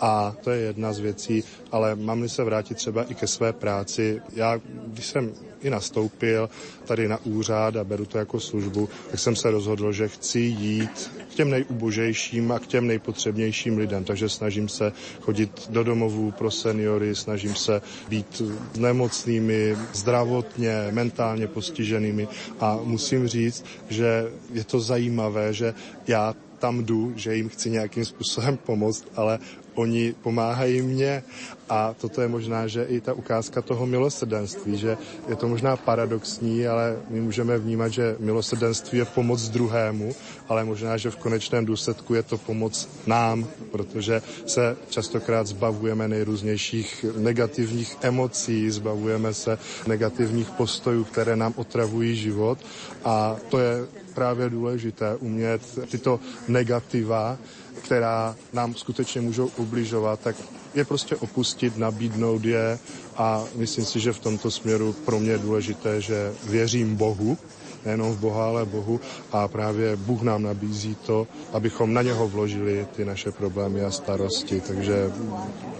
A 0.00 0.36
to 0.44 0.50
je 0.50 0.60
jedna 0.60 0.92
z 0.92 0.98
věcí, 0.98 1.44
ale 1.72 1.94
mám 1.94 2.28
se 2.28 2.44
vrátit 2.44 2.74
třeba 2.74 3.02
i 3.04 3.14
ke 3.14 3.26
své 3.26 3.52
práci. 3.52 4.22
Já, 4.36 4.60
když 4.86 5.06
jsem 5.06 5.32
i 5.62 5.70
nastoupil 5.70 6.50
tady 6.84 7.08
na 7.08 7.18
úřad 7.24 7.76
a 7.76 7.84
beru 7.84 8.04
to 8.04 8.18
jako 8.18 8.40
službu, 8.40 8.88
tak 9.10 9.20
jsem 9.20 9.36
se 9.36 9.50
rozhodl, 9.50 9.92
že 9.92 10.08
chci 10.08 10.38
jít 10.40 11.10
k 11.30 11.34
těm 11.34 11.50
nejubožejším 11.50 12.52
a 12.52 12.58
k 12.58 12.66
těm 12.66 12.86
nejpotřebnějším 12.86 13.78
lidem. 13.78 14.04
Takže 14.04 14.28
snažím 14.28 14.68
se 14.68 14.92
chodit 15.20 15.66
do 15.70 15.84
domovů 15.84 16.30
pro 16.30 16.50
seniory, 16.50 17.14
snažím 17.14 17.54
se 17.54 17.82
být 18.08 18.42
nemocnými, 18.78 19.76
zdravotně, 19.92 20.88
mentálně 20.90 21.46
postiženými 21.46 22.28
a 22.60 22.78
musím 22.84 23.28
říct, 23.28 23.64
že 23.88 24.30
je 24.52 24.64
to 24.64 24.80
zajímavé, 24.80 25.52
že 25.52 25.74
já 26.06 26.34
tam 26.58 26.84
jdu, 26.84 27.12
že 27.16 27.36
jim 27.36 27.48
chci 27.48 27.70
nějakým 27.70 28.04
způsobem 28.04 28.56
pomoct, 28.56 29.04
ale 29.16 29.38
oni 29.74 30.14
pomáhají 30.22 30.82
mě 30.82 31.22
a 31.68 31.94
toto 32.00 32.20
je 32.20 32.28
možná, 32.28 32.66
že 32.66 32.84
i 32.84 33.00
ta 33.00 33.12
ukázka 33.12 33.62
toho 33.62 33.86
milosrdenství, 33.86 34.76
že 34.78 34.96
je 35.28 35.36
to 35.36 35.48
možná 35.48 35.76
paradoxní, 35.76 36.66
ale 36.66 36.96
my 37.10 37.20
můžeme 37.20 37.58
vnímat, 37.58 37.88
že 37.88 38.16
milosrdenství 38.18 38.98
je 38.98 39.04
pomoc 39.04 39.48
druhému, 39.48 40.14
ale 40.48 40.64
možná, 40.64 40.96
že 40.96 41.10
v 41.10 41.16
konečném 41.16 41.64
důsledku 41.66 42.14
je 42.14 42.22
to 42.22 42.38
pomoc 42.38 42.88
nám, 43.06 43.46
protože 43.72 44.22
se 44.46 44.76
častokrát 44.88 45.46
zbavujeme 45.46 46.08
nejrůznějších 46.08 47.04
negativních 47.18 47.96
emocí, 48.02 48.70
zbavujeme 48.70 49.34
se 49.34 49.58
negativních 49.86 50.50
postojů, 50.50 51.04
které 51.04 51.36
nám 51.36 51.52
otravují 51.56 52.16
život. 52.16 52.58
A 53.04 53.36
to 53.48 53.58
je 53.58 53.86
právě 54.14 54.50
důležité 54.50 55.16
umět 55.16 55.62
tyto 55.90 56.20
negativa 56.48 57.38
která 57.84 58.36
nám 58.52 58.74
skutečně 58.74 59.20
můžou 59.20 59.50
ubližovat, 59.56 60.20
tak 60.20 60.36
je 60.74 60.84
prostě 60.84 61.16
opustit, 61.16 61.76
nabídnout 61.78 62.44
je 62.44 62.78
a 63.16 63.44
myslím 63.56 63.84
si, 63.84 64.00
že 64.00 64.12
v 64.12 64.18
tomto 64.20 64.50
směru 64.50 64.92
pro 65.04 65.20
mě 65.20 65.30
je 65.30 65.38
důležité, 65.38 66.00
že 66.00 66.32
věřím 66.48 66.96
Bohu, 66.96 67.38
nejenom 67.84 68.12
v 68.12 68.18
Boha, 68.18 68.46
ale 68.46 68.64
Bohu 68.64 69.00
a 69.32 69.48
právě 69.48 69.96
Bůh 69.96 70.22
nám 70.22 70.42
nabízí 70.42 70.94
to, 70.94 71.26
abychom 71.52 71.94
na 71.94 72.02
něho 72.02 72.28
vložili 72.28 72.86
ty 72.96 73.04
naše 73.04 73.32
problémy 73.32 73.84
a 73.84 73.90
starosti. 73.90 74.60
Takže 74.60 75.12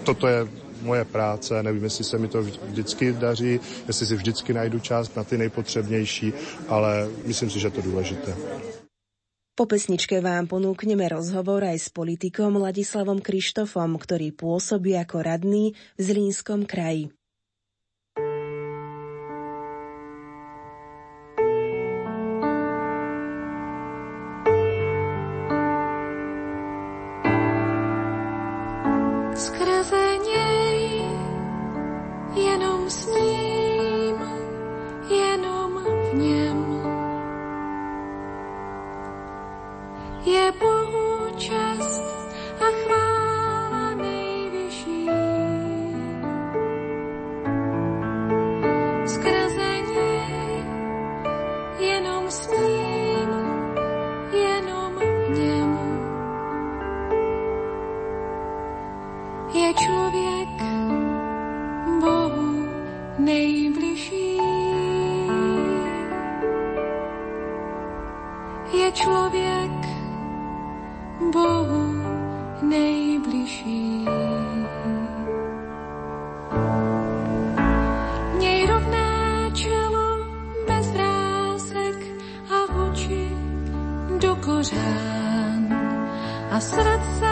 toto 0.04 0.26
je 0.26 0.48
moje 0.84 1.04
práce, 1.04 1.62
nevím, 1.62 1.84
jestli 1.84 2.04
se 2.04 2.18
mi 2.18 2.28
to 2.28 2.42
vždycky 2.42 3.12
daří, 3.12 3.60
jestli 3.88 4.06
si 4.06 4.14
vždycky 4.16 4.52
najdu 4.52 4.78
čas 4.80 5.14
na 5.14 5.24
ty 5.24 5.38
nejpotřebnější, 5.38 6.32
ale 6.68 7.08
myslím 7.26 7.50
si, 7.50 7.60
že 7.60 7.70
to 7.70 7.82
důležité. 7.82 8.36
Po 9.54 9.70
pesničke 9.70 10.18
vám 10.18 10.50
ponúkneme 10.50 11.06
rozhovor 11.06 11.62
aj 11.62 11.78
s 11.78 11.88
politikom 11.94 12.58
Ladislavom 12.58 13.22
Krištofom, 13.22 13.94
ktorý 14.02 14.34
pôsobí 14.34 14.98
ako 14.98 15.22
radný 15.22 15.78
v 15.94 16.00
Zlínskom 16.02 16.66
kraji. 16.66 17.14
kořán 84.70 85.72
a 86.50 86.60
srdce 86.60 87.23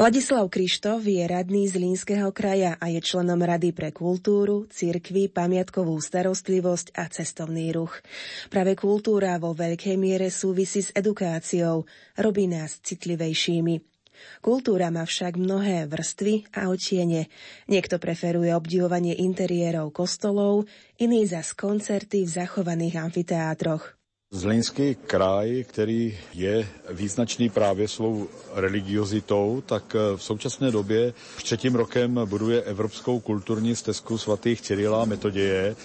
Ladislav 0.00 0.48
Krištof 0.48 1.04
je 1.04 1.20
radný 1.28 1.68
z 1.68 1.76
Línskeho 1.76 2.32
kraja 2.32 2.72
a 2.80 2.88
je 2.88 3.04
členom 3.04 3.36
Rady 3.36 3.76
pre 3.76 3.92
kultúru, 3.92 4.64
cirkvi, 4.72 5.28
pamiatkovú 5.28 5.92
starostlivosť 6.00 6.96
a 6.96 7.04
cestovný 7.12 7.68
ruch. 7.76 8.00
Práve 8.48 8.80
kultúra 8.80 9.36
vo 9.36 9.52
veľkej 9.52 10.00
miere 10.00 10.32
súvisí 10.32 10.80
s 10.80 10.88
edukáciou, 10.96 11.84
robí 12.16 12.48
nás 12.48 12.80
citlivejšími. 12.80 13.84
Kultúra 14.40 14.88
má 14.88 15.04
však 15.04 15.36
mnohé 15.36 15.84
vrstvy 15.84 16.48
a 16.56 16.72
otiene. 16.72 17.28
Niekto 17.68 18.00
preferuje 18.00 18.56
obdivovanie 18.56 19.20
interiérov 19.20 19.92
kostolov, 19.92 20.64
iný 20.96 21.28
zas 21.28 21.52
koncerty 21.52 22.24
v 22.24 22.40
zachovaných 22.40 23.04
amfiteátroch. 23.04 23.99
Zlínský 24.32 24.94
kraj, 24.94 25.64
který 25.68 26.18
je 26.34 26.68
význačný 26.90 27.48
právě 27.50 27.88
svou 27.88 28.28
religiozitou, 28.54 29.62
tak 29.66 29.94
eh, 29.96 30.16
v 30.16 30.22
současné 30.22 30.70
době 30.70 31.14
v 31.36 31.42
třetím 31.42 31.74
rokem 31.74 32.20
buduje 32.24 32.62
Evropskou 32.62 33.20
kulturní 33.20 33.76
stezku 33.76 34.18
svatých 34.18 34.60
Cyrila 34.60 35.04
Metoděje, 35.04 35.76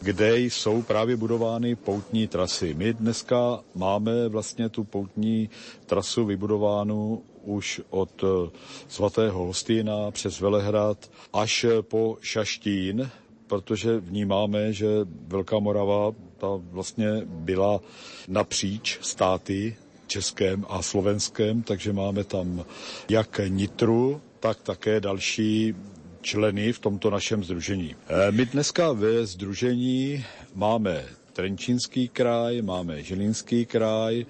kde 0.00 0.38
jsou 0.38 0.82
právě 0.82 1.16
budovány 1.16 1.76
poutní 1.76 2.26
trasy. 2.28 2.74
My 2.74 2.92
dneska 2.94 3.60
máme 3.74 4.28
vlastně 4.28 4.68
tu 4.68 4.84
poutní 4.84 5.50
trasu 5.86 6.24
vybudovánu 6.24 7.22
už 7.42 7.80
od 7.90 8.24
eh, 8.24 8.50
svatého 8.88 9.46
Hostýna 9.46 10.10
přes 10.10 10.40
Velehrad 10.40 11.10
až 11.32 11.66
po 11.80 12.18
Šaštín, 12.20 13.10
protože 13.46 13.98
vnímáme, 14.00 14.72
že 14.72 14.86
Velká 15.26 15.58
Morava 15.58 16.12
ta 16.38 16.48
vlastně 16.70 17.08
byla 17.24 17.80
napříč 18.28 18.98
státy 19.02 19.76
českém 20.06 20.64
a 20.68 20.82
slovenském, 20.82 21.62
takže 21.62 21.92
máme 21.92 22.24
tam 22.24 22.64
jak 23.08 23.40
Nitru, 23.48 24.20
tak 24.40 24.60
také 24.62 25.00
další 25.00 25.74
členy 26.20 26.72
v 26.72 26.78
tomto 26.78 27.10
našem 27.10 27.44
združení. 27.44 27.94
Eh, 28.08 28.32
my 28.32 28.46
dneska 28.46 28.92
ve 28.92 29.26
združení 29.26 30.24
máme 30.54 31.04
Trenčínský 31.32 32.08
kraj, 32.08 32.62
máme 32.62 33.02
Žilinský 33.02 33.66
kraj, 33.66 34.26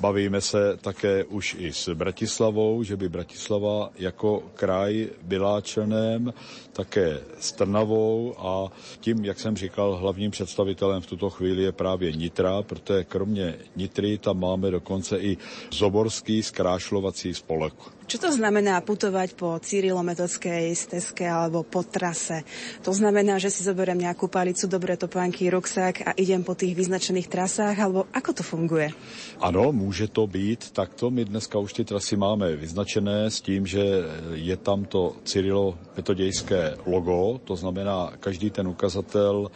bavíme 0.00 0.40
se 0.40 0.76
také 0.80 1.24
už 1.24 1.56
i 1.58 1.72
s 1.72 1.88
Bratislavou, 1.94 2.82
že 2.82 2.96
by 2.96 3.08
Bratislava 3.08 3.90
jako 3.98 4.42
kraj 4.54 5.08
byla 5.22 5.60
členem, 5.60 6.32
také 6.72 7.20
s 7.40 7.52
Trnavou 7.52 8.34
a 8.38 8.72
tím, 9.00 9.24
jak 9.24 9.40
jsem 9.40 9.56
říkal, 9.56 9.96
hlavním 9.96 10.30
představitelem 10.30 11.02
v 11.02 11.06
tuto 11.06 11.30
chvíli 11.30 11.62
je 11.62 11.72
právě 11.72 12.12
Nitra, 12.12 12.62
protože 12.62 13.04
kromě 13.04 13.58
Nitry 13.76 14.18
tam 14.18 14.40
máme 14.40 14.70
dokonce 14.70 15.18
i 15.18 15.36
Zoborský 15.72 16.42
zkrášlovací 16.42 17.34
spolek. 17.34 17.74
Čo 18.08 18.24
to 18.24 18.32
znamená 18.32 18.80
putovať 18.80 19.36
po 19.36 19.60
Cyrilometodskej 19.60 20.72
stezke 20.72 21.28
alebo 21.28 21.60
po 21.60 21.84
trase? 21.84 22.40
To 22.80 22.88
znamená, 22.88 23.36
že 23.36 23.52
si 23.52 23.60
zoberiem 23.60 24.00
nejakú 24.00 24.32
palicu, 24.32 24.64
dobré 24.64 24.96
topánky, 24.96 25.52
ruksak 25.52 26.08
a 26.08 26.10
idem 26.16 26.40
po 26.40 26.56
tých 26.56 26.72
vyznačených 26.72 27.28
trasách, 27.28 27.76
alebo 27.76 28.08
ako 28.16 28.30
to 28.32 28.40
funguje? 28.40 28.96
Ano, 29.44 29.76
může 29.78 30.08
to 30.08 30.26
být 30.26 30.70
takto. 30.70 31.10
My 31.10 31.24
dneska 31.24 31.58
už 31.58 31.72
ty 31.72 31.84
trasy 31.84 32.16
máme 32.16 32.56
vyznačené 32.56 33.30
s 33.30 33.40
tím, 33.40 33.66
že 33.66 33.84
je 34.34 34.56
tam 34.56 34.84
to 34.84 35.16
Cyrilo-metodějské 35.24 36.76
logo, 36.86 37.38
to 37.44 37.56
znamená, 37.56 38.12
každý 38.20 38.50
ten 38.50 38.68
ukazatel 38.68 39.50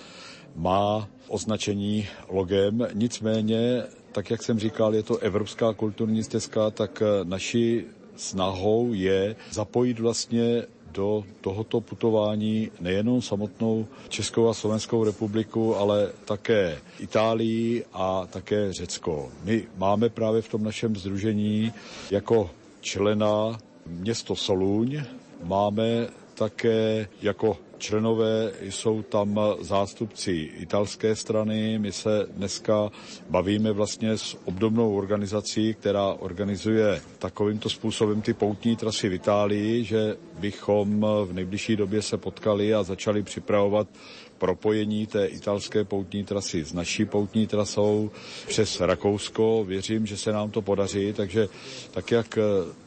má 0.54 1.08
označení 1.28 2.06
logem, 2.28 2.86
nicméně 2.94 3.82
tak 4.12 4.30
jak 4.30 4.42
jsem 4.42 4.58
říkal, 4.58 4.94
je 4.94 5.02
to 5.02 5.18
Evropská 5.18 5.72
kulturní 5.72 6.22
stezka, 6.24 6.70
tak 6.70 7.02
naši 7.24 7.84
snahou 8.16 8.92
je 8.92 9.36
zapojit 9.50 10.00
vlastně 10.00 10.62
do 10.92 11.24
tohoto 11.40 11.80
putování 11.80 12.70
nejenom 12.80 13.22
samotnou 13.22 13.86
Českou 14.08 14.48
a 14.48 14.54
Slovenskou 14.54 15.04
republiku, 15.04 15.76
ale 15.76 16.12
také 16.24 16.78
Itálii 16.98 17.84
a 17.92 18.26
také 18.26 18.72
Řecko. 18.72 19.30
My 19.44 19.64
máme 19.76 20.08
právě 20.08 20.42
v 20.42 20.48
tom 20.48 20.64
našem 20.64 20.96
združení 20.96 21.72
jako 22.10 22.50
člena 22.80 23.58
město 23.86 24.36
Soluň, 24.36 25.02
máme 25.44 26.06
také 26.34 27.08
jako 27.22 27.56
členové 27.82 28.52
jsou 28.60 29.02
tam 29.02 29.40
zástupci 29.60 30.32
italské 30.58 31.16
strany. 31.16 31.78
My 31.78 31.92
se 31.92 32.26
dneska 32.36 32.90
bavíme 33.30 33.72
vlastně 33.72 34.18
s 34.18 34.36
obdobnou 34.44 34.96
organizací, 34.96 35.74
která 35.74 36.06
organizuje 36.12 37.00
takovýmto 37.18 37.68
způsobem 37.70 38.22
ty 38.22 38.34
poutní 38.34 38.76
trasy 38.76 39.08
v 39.08 39.12
Itálii, 39.14 39.84
že 39.84 40.16
bychom 40.38 41.06
v 41.24 41.32
nejbližší 41.32 41.76
době 41.76 42.02
se 42.02 42.16
potkali 42.18 42.74
a 42.74 42.82
začali 42.82 43.22
připravovat 43.22 43.88
propojení 44.42 45.06
té 45.06 45.26
italské 45.26 45.84
poutní 45.84 46.24
trasy 46.24 46.64
s 46.64 46.72
naší 46.72 47.04
poutní 47.04 47.46
trasou 47.46 48.10
přes 48.46 48.80
Rakousko. 48.80 49.64
Věřím, 49.64 50.06
že 50.06 50.16
se 50.18 50.32
nám 50.32 50.50
to 50.50 50.62
podaří, 50.62 51.12
takže 51.12 51.48
tak 51.90 52.10
jak 52.10 52.38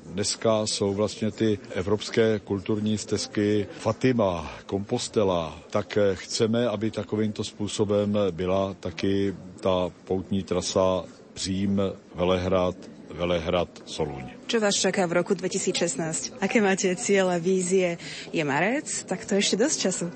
dneska 0.06 0.68
jsou 0.68 0.94
vlastně 0.94 1.32
ty 1.32 1.60
evropské 1.72 2.39
kulturní 2.44 2.98
stezky 2.98 3.68
Fatima, 3.80 4.52
Kompostela, 4.65 5.60
tak 5.70 5.98
chceme, 6.13 6.68
aby 6.68 6.91
takovýmto 6.91 7.44
způsobem 7.44 8.18
byla 8.32 8.74
taky 8.80 9.36
ta 9.63 9.91
poutní 10.06 10.44
trasa 10.44 11.04
Řím, 11.36 11.82
Velehrad, 12.15 12.76
Velehrad, 13.15 13.70
Soluň. 13.86 14.24
Čo 14.48 14.60
vás 14.60 14.76
čaká 14.76 15.08
v 15.08 15.24
roku 15.24 15.34
2016? 15.34 16.36
Aké 16.41 16.60
máte 16.62 16.96
cíle, 16.96 17.39
vízie? 17.39 17.98
Je 18.34 18.44
marec? 18.44 19.04
Tak 19.08 19.26
to 19.26 19.36
ještě 19.36 19.56
dost 19.56 19.78
času. 19.78 20.12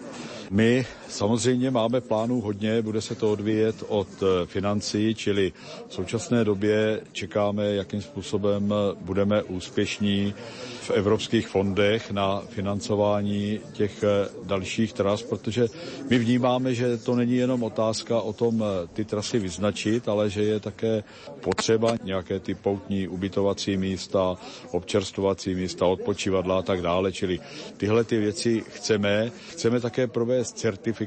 My 0.51 0.85
samozřejmě 1.09 1.71
máme 1.71 2.01
plánů 2.01 2.41
hodně, 2.41 2.81
bude 2.81 3.01
se 3.01 3.15
to 3.15 3.31
odvíjet 3.31 3.75
od 3.87 4.07
eh, 4.23 4.45
financí, 4.45 5.15
čili 5.15 5.53
v 5.87 5.93
současné 5.93 6.43
době 6.43 7.01
čekáme, 7.11 7.65
jakým 7.65 8.01
způsobem 8.01 8.73
budeme 9.01 9.43
úspěšní 9.43 10.33
v 10.81 10.91
evropských 10.91 11.47
fondech 11.47 12.11
na 12.11 12.41
financování 12.49 13.59
těch 13.73 14.03
eh, 14.03 14.29
dalších 14.43 14.93
tras, 14.93 15.23
protože 15.23 15.67
my 16.09 16.19
vnímáme, 16.19 16.73
že 16.73 16.97
to 16.97 17.15
není 17.15 17.35
jenom 17.35 17.63
otázka 17.63 18.21
o 18.21 18.33
tom 18.33 18.63
eh, 18.63 18.87
ty 18.93 19.05
trasy 19.05 19.39
vyznačit, 19.39 20.09
ale 20.09 20.29
že 20.29 20.43
je 20.43 20.59
také 20.59 21.03
potřeba 21.41 21.95
nějaké 22.03 22.39
ty 22.39 22.53
poutní 22.55 23.07
ubytovací 23.07 23.77
místa, 23.77 24.37
občerstvovací 24.71 25.55
místa, 25.55 25.85
odpočívadla 25.85 26.59
a 26.59 26.61
tak 26.61 26.81
dále, 26.81 27.11
čili 27.11 27.39
tyhle 27.77 28.03
ty 28.03 28.17
věci 28.17 28.63
chceme. 28.69 29.31
Chceme 29.49 29.79
také 29.79 30.07
provést 30.07 30.57
certifikaci 30.57 30.98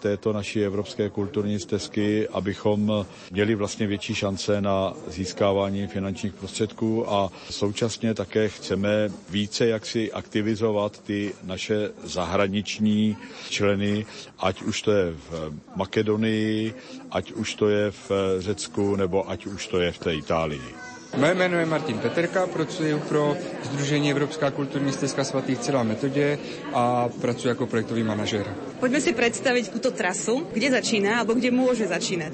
této 0.00 0.32
naší 0.32 0.64
evropské 0.64 1.10
kulturní 1.10 1.58
stezky, 1.60 2.28
abychom 2.28 3.06
měli 3.30 3.54
vlastně 3.54 3.86
větší 3.86 4.14
šance 4.14 4.60
na 4.60 4.94
získávání 5.06 5.86
finančních 5.86 6.32
prostředků 6.34 7.12
a 7.12 7.30
současně 7.50 8.14
také 8.14 8.48
chceme 8.48 9.10
více 9.30 9.66
jaksi 9.66 10.12
aktivizovat 10.12 11.02
ty 11.02 11.34
naše 11.44 11.90
zahraniční 12.04 13.16
členy, 13.50 14.06
ať 14.38 14.62
už 14.62 14.82
to 14.82 14.92
je 14.92 15.12
v 15.30 15.52
Makedonii, 15.76 16.74
ať 17.10 17.32
už 17.32 17.54
to 17.54 17.68
je 17.68 17.90
v 17.90 18.10
Řecku, 18.38 18.96
nebo 18.96 19.30
ať 19.30 19.46
už 19.46 19.66
to 19.66 19.80
je 19.80 19.92
v 19.92 19.98
té 19.98 20.14
Itálii. 20.14 20.92
Moje 21.16 21.34
jméno 21.34 21.58
je 21.58 21.66
Martin 21.66 21.98
Peterka, 21.98 22.46
pracuji 22.46 22.98
pro 23.08 23.36
Združení 23.62 24.10
Evropská 24.10 24.50
kulturní 24.50 24.92
stezka 24.92 25.24
svatých 25.24 25.58
celá 25.58 25.82
metodě 25.82 26.38
a 26.74 27.08
pracuji 27.20 27.48
jako 27.48 27.66
projektový 27.66 28.02
manažer. 28.02 28.46
Pojďme 28.80 29.00
si 29.00 29.12
představit 29.12 29.68
tuto 29.68 29.90
trasu, 29.90 30.46
kde 30.52 30.70
začíná 30.70 31.18
alebo 31.18 31.34
kde 31.34 31.50
může 31.50 31.86
začínat. 31.86 32.32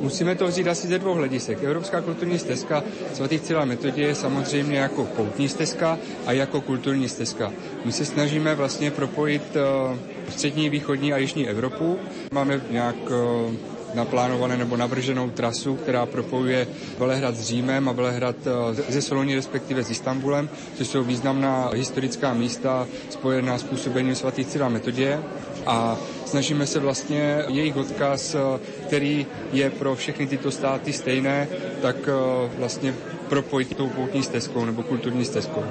Musíme 0.00 0.34
to 0.34 0.46
vzít 0.46 0.68
asi 0.68 0.86
ze 0.88 0.98
dvou 0.98 1.14
hledisek. 1.14 1.62
Evropská 1.64 2.00
kulturní 2.00 2.38
stezka 2.38 2.84
svatých 3.14 3.40
celá 3.40 3.64
metodě 3.64 4.02
je 4.02 4.14
samozřejmě 4.14 4.78
jako 4.78 5.04
poutní 5.04 5.48
stezka 5.48 5.98
a 6.26 6.32
jako 6.32 6.60
kulturní 6.60 7.08
stezka. 7.08 7.52
My 7.84 7.92
se 7.92 8.04
snažíme 8.04 8.54
vlastně 8.54 8.90
propojit 8.90 9.42
uh, 9.56 9.96
střední, 10.30 10.68
východní 10.70 11.12
a 11.12 11.16
jižní 11.18 11.48
Evropu. 11.48 11.98
Máme 12.32 12.60
nějak 12.70 12.96
uh, 13.10 13.73
naplánované 13.94 14.56
nebo 14.56 14.76
navrženou 14.76 15.30
trasu, 15.30 15.76
která 15.76 16.06
propojuje 16.06 16.66
Velehrad 16.98 17.36
s 17.36 17.42
Římem 17.42 17.88
a 17.88 17.92
Velehrad 17.92 18.36
eh, 18.46 18.92
ze 18.92 19.02
Soloní, 19.02 19.34
respektive 19.34 19.84
s 19.84 19.90
Istanbulem, 19.90 20.48
což 20.74 20.86
jsou 20.86 21.04
významná 21.04 21.70
historická 21.74 22.34
místa 22.34 22.86
spojená 23.10 23.58
s 23.58 23.62
působením 23.62 24.14
svatých 24.14 24.46
Cyrila 24.46 24.68
Metodě 24.68 25.20
a 25.66 25.98
snažíme 26.26 26.66
se 26.66 26.78
vlastně 26.80 27.44
jejich 27.48 27.76
odkaz, 27.76 28.34
eh, 28.34 28.38
který 28.86 29.26
je 29.52 29.70
pro 29.70 29.94
všechny 29.94 30.26
tyto 30.26 30.50
státy 30.50 30.92
stejné, 30.92 31.48
tak 31.82 31.96
eh, 32.08 32.50
vlastně 32.58 32.94
propojit 33.28 33.76
tou 33.76 33.88
poutní 33.88 34.22
stezkou 34.22 34.64
nebo 34.64 34.82
kulturní 34.82 35.24
stezkou. 35.24 35.64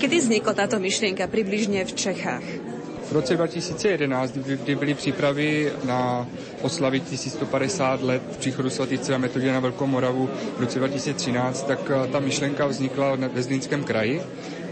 Kdy 0.00 0.18
vznikla 0.18 0.52
tato 0.54 0.78
myšlenka 0.78 1.26
přibližně 1.26 1.84
v 1.84 1.92
Čechách? 1.92 2.73
V 3.08 3.12
roce 3.12 3.36
2011, 3.36 4.32
kdy 4.32 4.74
byly 4.76 4.94
přípravy 4.94 5.72
na 5.84 6.26
oslavy 6.62 7.00
1150 7.00 8.02
let 8.02 8.22
příchodu 8.38 8.70
svatýce 8.70 9.14
a 9.14 9.18
metodě 9.18 9.52
na 9.52 9.60
Velkou 9.60 9.86
Moravu 9.86 10.28
v 10.56 10.60
roce 10.60 10.78
2013, 10.78 11.66
tak 11.66 11.78
eh, 11.90 12.06
ta 12.12 12.20
myšlenka 12.20 12.66
vznikla 12.66 13.16
ve 13.16 13.42
Zlínském 13.42 13.84
kraji 13.84 14.22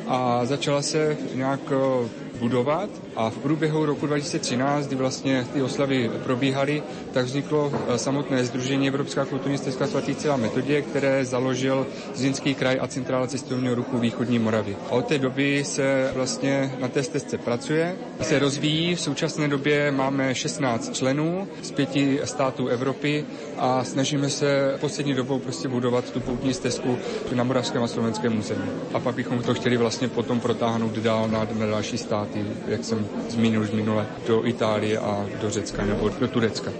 a 0.08 0.46
začala 0.46 0.82
se 0.82 1.16
nějak 1.34 1.60
eh, 1.72 2.08
budovat 2.38 2.90
a 3.16 3.30
v 3.30 3.38
průběhu 3.38 3.86
roku 3.86 4.06
2013, 4.06 4.86
kdy 4.86 4.96
vlastně 4.96 5.46
ty 5.52 5.62
oslavy 5.62 6.10
probíhaly, 6.24 6.82
tak 7.12 7.24
vzniklo 7.26 7.72
eh, 7.88 7.98
samotné 7.98 8.44
Združení 8.44 8.88
Evropská 8.88 9.24
kulturní 9.24 9.58
stezka 9.58 9.86
svatý 9.86 10.14
Cíla 10.14 10.36
Metodie, 10.36 10.82
které 10.82 11.24
založil 11.24 11.86
Zlínský 12.14 12.54
kraj 12.54 12.78
a 12.80 12.86
Centrála 12.86 13.26
cestovního 13.26 13.74
ruchu 13.74 13.98
Východní 13.98 14.38
Moravy. 14.38 14.76
A 14.90 14.90
od 14.90 15.06
té 15.06 15.18
doby 15.18 15.64
se 15.64 16.10
vlastně 16.14 16.72
na 16.80 16.88
té 16.88 17.02
stezce 17.02 17.38
pracuje, 17.38 17.96
se 18.22 18.38
rozvíjí. 18.38 18.94
V 18.94 19.00
současné 19.00 19.48
době 19.48 19.90
máme 19.90 20.34
16 20.34 20.94
členů 20.94 21.48
z 21.62 21.70
pěti 21.72 22.20
států 22.24 22.68
Evropy 22.68 23.24
a 23.58 23.84
snažíme 23.84 24.30
se 24.30 24.76
poslední 24.80 25.14
dobou 25.14 25.38
prostě 25.38 25.68
budovat 25.68 26.10
tu 26.10 26.20
poutní 26.20 26.54
stezku 26.54 26.98
na 27.34 27.44
Moravském 27.44 27.82
a 27.82 27.86
Slovenském 27.88 28.38
území. 28.38 28.64
A 28.94 29.00
pak 29.00 29.14
bychom 29.14 29.42
to 29.42 29.54
chtěli 29.54 29.76
vlastně 29.76 30.08
potom 30.08 30.40
protáhnout 30.40 30.92
dál 30.92 31.28
na, 31.28 31.46
na 31.58 31.66
další 31.66 31.98
státy, 31.98 32.44
jak 32.68 32.84
jsem 32.84 33.01
zmínil 33.28 33.60
už 33.62 33.70
minule, 33.70 34.06
do 34.26 34.46
Itálie 34.46 34.98
a 34.98 35.26
do 35.40 35.50
Řecka 35.50 35.84
nebo 35.84 36.08
do 36.08 36.28
Turecka. 36.28 36.72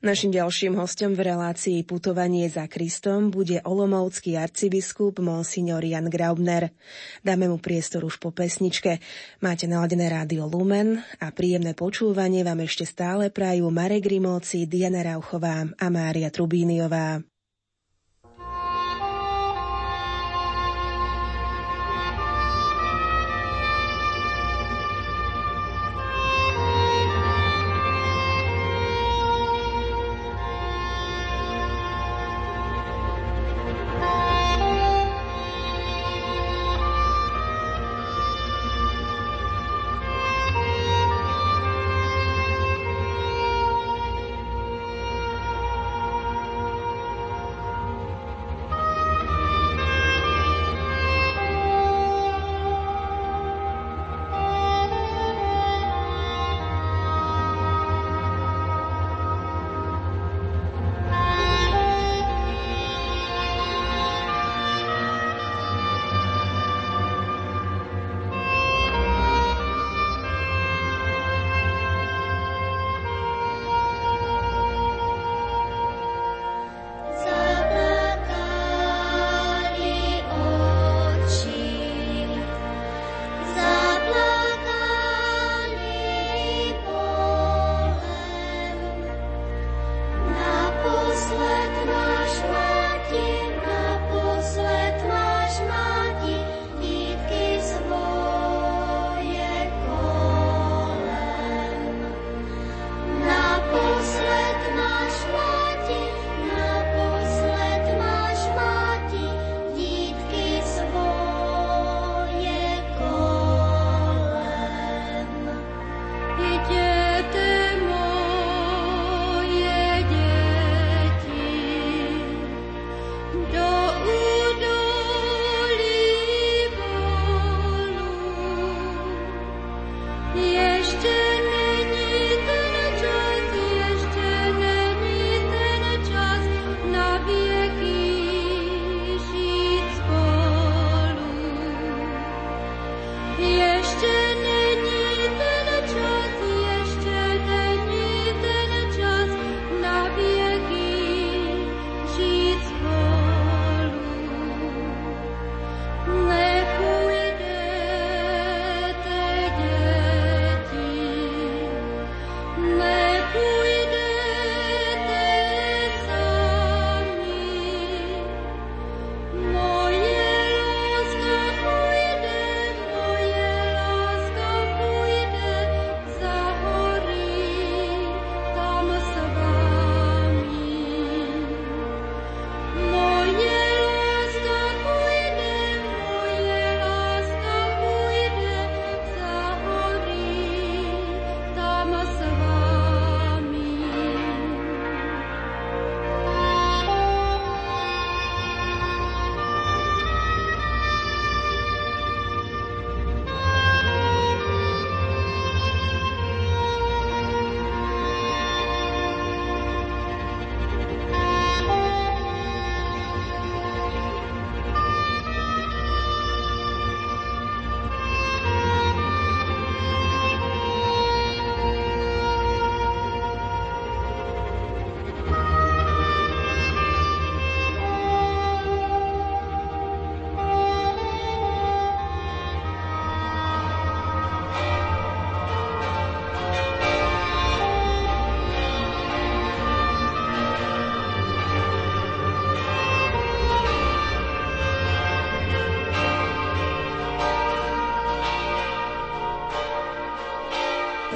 Našim 0.00 0.32
ďalším 0.32 0.80
hostom 0.80 1.12
v 1.12 1.28
relácii 1.28 1.84
Putovanie 1.84 2.48
za 2.48 2.64
Kristom 2.64 3.28
bude 3.28 3.60
olomovský 3.60 4.32
arcibiskup 4.32 5.20
Monsignor 5.20 5.84
Jan 5.84 6.08
Graubner. 6.08 6.72
Dáme 7.20 7.52
mu 7.52 7.60
priestor 7.60 8.08
už 8.08 8.16
po 8.16 8.32
pesničke. 8.32 8.96
Máte 9.44 9.68
naladené 9.68 10.08
rádio 10.08 10.48
Lumen 10.48 11.04
a 11.20 11.28
príjemné 11.28 11.76
počúvanie 11.76 12.40
vám 12.40 12.64
ešte 12.64 12.88
stále 12.88 13.28
prajú 13.28 13.68
Marek 13.68 14.08
Grimovci, 14.08 14.64
Diana 14.64 15.04
Rauchová 15.04 15.68
a 15.68 15.86
Mária 15.92 16.32
Trubíniová. 16.32 17.20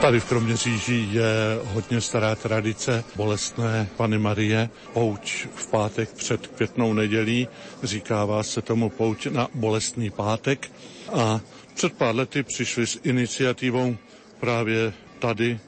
Tady 0.04 0.20
v 0.20 0.24
Kroměříži 0.24 1.08
je 1.10 1.24
hodně 1.64 2.00
stará 2.00 2.34
tradice 2.34 3.04
bolestné 3.16 3.88
Pany 3.96 4.18
Marie. 4.18 4.68
Pouč 4.92 5.48
v 5.54 5.66
pátek 5.66 6.12
před 6.12 6.46
květnou 6.46 6.92
nedělí, 6.92 7.48
říkává 7.82 8.42
se 8.42 8.62
tomu 8.62 8.90
pouč 8.90 9.26
na 9.26 9.48
bolestný 9.54 10.10
pátek. 10.10 10.70
A 11.12 11.40
před 11.74 11.92
pár 11.92 12.14
lety 12.16 12.42
přišli 12.42 12.86
s 12.86 13.00
iniciativou 13.04 13.96
právě 14.40 14.92
tady 15.18 15.58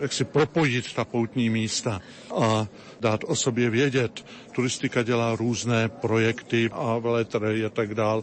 jak 0.00 0.12
si 0.12 0.24
propojit 0.24 0.92
ta 0.94 1.04
poutní 1.04 1.50
místa 1.50 2.00
a 2.36 2.66
dát 3.00 3.20
o 3.26 3.36
sobě 3.36 3.70
vědět. 3.70 4.24
Turistika 4.52 5.02
dělá 5.02 5.36
různé 5.36 5.88
projekty 5.88 6.70
a 6.72 6.98
veletry 6.98 7.64
a 7.64 7.68
tak 7.68 7.94
dál. 7.94 8.22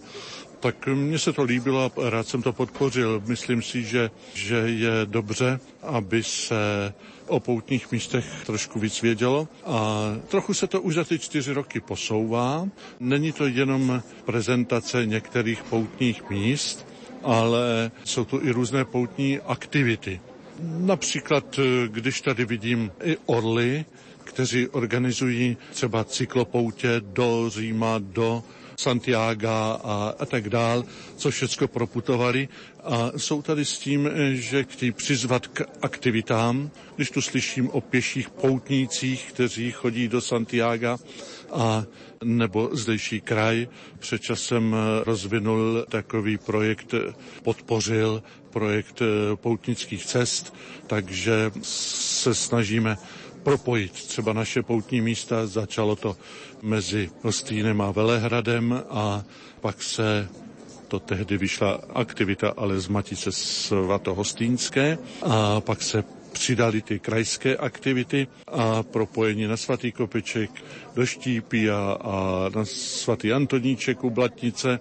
Tak 0.65 0.87
mně 0.87 1.19
se 1.19 1.33
to 1.33 1.43
líbilo 1.43 1.91
a 2.05 2.09
rád 2.09 2.27
jsem 2.27 2.41
to 2.41 2.53
podpořil. 2.53 3.21
Myslím 3.25 3.61
si, 3.61 3.83
že, 3.83 4.11
že 4.33 4.55
je 4.55 4.91
dobře, 5.05 5.59
aby 5.81 6.23
se 6.23 6.93
o 7.27 7.39
poutních 7.39 7.91
místech 7.91 8.25
trošku 8.45 8.79
víc 8.79 9.01
vědělo 9.01 9.47
a 9.65 10.01
trochu 10.27 10.53
se 10.53 10.67
to 10.67 10.81
už 10.81 10.95
za 10.95 11.03
ty 11.03 11.19
čtyři 11.19 11.53
roky 11.53 11.79
posouvá. 11.79 12.67
Není 12.99 13.31
to 13.31 13.47
jenom 13.47 14.01
prezentace 14.25 15.05
některých 15.05 15.63
poutních 15.63 16.29
míst, 16.29 16.87
ale 17.23 17.91
jsou 18.03 18.25
tu 18.25 18.39
i 18.41 18.51
různé 18.51 18.85
poutní 18.85 19.39
aktivity. 19.39 20.21
Například, 20.77 21.59
když 21.87 22.21
tady 22.21 22.45
vidím 22.45 22.91
i 23.03 23.17
orly, 23.25 23.85
kteří 24.23 24.67
organizují 24.67 25.57
třeba 25.71 26.03
cyklopoutě 26.03 26.89
do 27.05 27.49
Říma, 27.49 27.95
do 27.99 28.43
Santiago 28.77 29.47
a, 29.83 30.15
a 30.19 30.25
tak 30.25 30.49
dál, 30.49 30.83
co 31.17 31.31
všechno 31.31 31.67
proputovali. 31.67 32.47
A 32.83 33.11
jsou 33.17 33.41
tady 33.41 33.65
s 33.65 33.77
tím, 33.79 34.09
že 34.33 34.63
chtějí 34.63 34.91
přizvat 34.91 35.47
k 35.47 35.61
aktivitám. 35.81 36.69
Když 36.95 37.11
tu 37.11 37.21
slyším 37.21 37.69
o 37.69 37.81
pěších 37.81 38.29
poutnících, 38.29 39.25
kteří 39.33 39.71
chodí 39.71 40.07
do 40.07 40.21
Santiago 40.21 40.97
a 41.51 41.83
nebo 42.23 42.69
zdejší 42.73 43.21
kraj 43.21 43.67
před 43.99 44.21
časem 44.21 44.75
rozvinul 45.05 45.85
takový 45.89 46.37
projekt, 46.37 46.93
podpořil 47.43 48.23
projekt 48.49 49.01
poutnických 49.35 50.05
cest, 50.05 50.53
takže 50.87 51.51
se 51.61 52.35
snažíme 52.35 52.97
propojit 53.45 53.91
třeba 53.91 54.33
naše 54.33 54.63
poutní 54.63 55.01
místa. 55.01 55.47
Začalo 55.47 55.95
to 55.95 56.17
mezi 56.61 57.09
Hostýnem 57.21 57.81
a 57.81 57.91
Velehradem 57.91 58.83
a 58.89 59.23
pak 59.61 59.83
se 59.83 60.29
to 60.87 60.99
tehdy 60.99 61.37
vyšla 61.37 61.79
aktivita 61.93 62.53
ale 62.57 62.79
z 62.79 62.87
Matice 62.87 63.31
svatohostýnské 63.31 64.97
a 65.21 65.61
pak 65.61 65.81
se 65.81 66.03
přidali 66.31 66.81
ty 66.81 66.99
krajské 66.99 67.57
aktivity 67.57 68.27
a 68.47 68.83
propojení 68.83 69.47
na 69.47 69.57
svatý 69.57 69.91
Kopeček 69.91 70.51
do 70.95 71.05
Štípy 71.05 71.69
a, 71.71 71.97
a 72.01 72.15
na 72.55 72.65
svatý 72.65 73.33
Antoníček 73.33 74.03
u 74.03 74.09
Blatnice. 74.09 74.79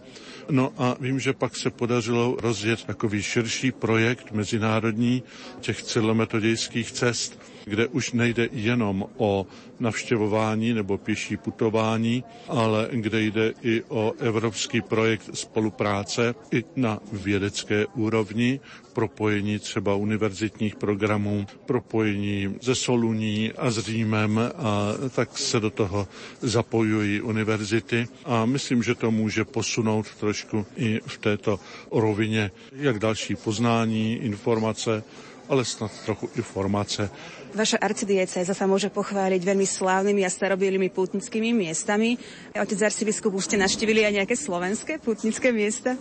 No 0.51 0.73
a 0.79 0.97
vím, 1.01 1.21
že 1.21 1.33
pak 1.33 1.57
se 1.57 1.71
podařilo 1.71 2.37
rozjet 2.41 2.85
takový 2.85 3.23
širší 3.23 3.73
projekt 3.73 4.33
mezinárodní 4.33 5.23
těch 5.61 5.83
celometodějských 5.83 6.93
cest, 6.93 7.39
kde 7.65 7.87
už 7.87 8.13
nejde 8.13 8.49
jenom 8.53 9.05
o 9.17 9.47
navštěvování 9.81 10.73
nebo 10.75 10.99
pěší 10.99 11.37
putování, 11.37 12.25
ale 12.49 12.89
kde 12.93 13.23
jde 13.23 13.53
i 13.63 13.83
o 13.89 14.13
evropský 14.19 14.81
projekt 14.81 15.31
spolupráce 15.35 16.35
i 16.53 16.65
na 16.77 16.99
vědecké 17.13 17.87
úrovni, 17.87 18.61
propojení 18.93 19.59
třeba 19.59 19.95
univerzitních 19.95 20.77
programů, 20.77 21.47
propojení 21.67 22.55
ze 22.63 22.75
Soluní 22.75 23.53
a 23.53 23.71
s 23.71 23.79
Římem 23.79 24.41
a 24.57 24.93
tak 25.15 25.39
se 25.39 25.61
do 25.61 25.71
toho 25.71 26.09
zapojují 26.41 27.21
univerzity. 27.21 28.07
A 28.25 28.47
myslím, 28.47 28.83
že 28.83 28.95
to 28.95 29.11
může 29.11 29.45
posunout 29.45 30.07
trošku 30.21 30.67
i 30.77 31.01
v 31.07 31.19
této 31.19 31.61
rovině, 31.91 32.51
jak 32.73 32.99
další 32.99 33.35
poznání, 33.37 34.13
informace, 34.17 35.03
ale 35.49 35.65
snad 35.65 35.93
trochu 36.05 36.29
i 36.37 36.43
formace 36.43 37.09
Vaša 37.55 37.79
arcidieceza 37.79 38.51
sa 38.51 38.67
môže 38.67 38.91
pochváliť 38.91 39.39
veľmi 39.39 39.63
slávnymi 39.63 40.27
a 40.27 40.31
starobilými 40.31 40.91
pútnickými 40.91 41.55
miestami. 41.55 42.19
Otec 42.51 42.83
arcibiskup, 42.83 43.31
už 43.31 43.47
ste 43.47 43.63
naštívili 43.63 44.03
aj 44.03 44.13
nejaké 44.19 44.35
slovenské 44.35 44.99
pútnické 44.99 45.55
miesta? 45.55 45.95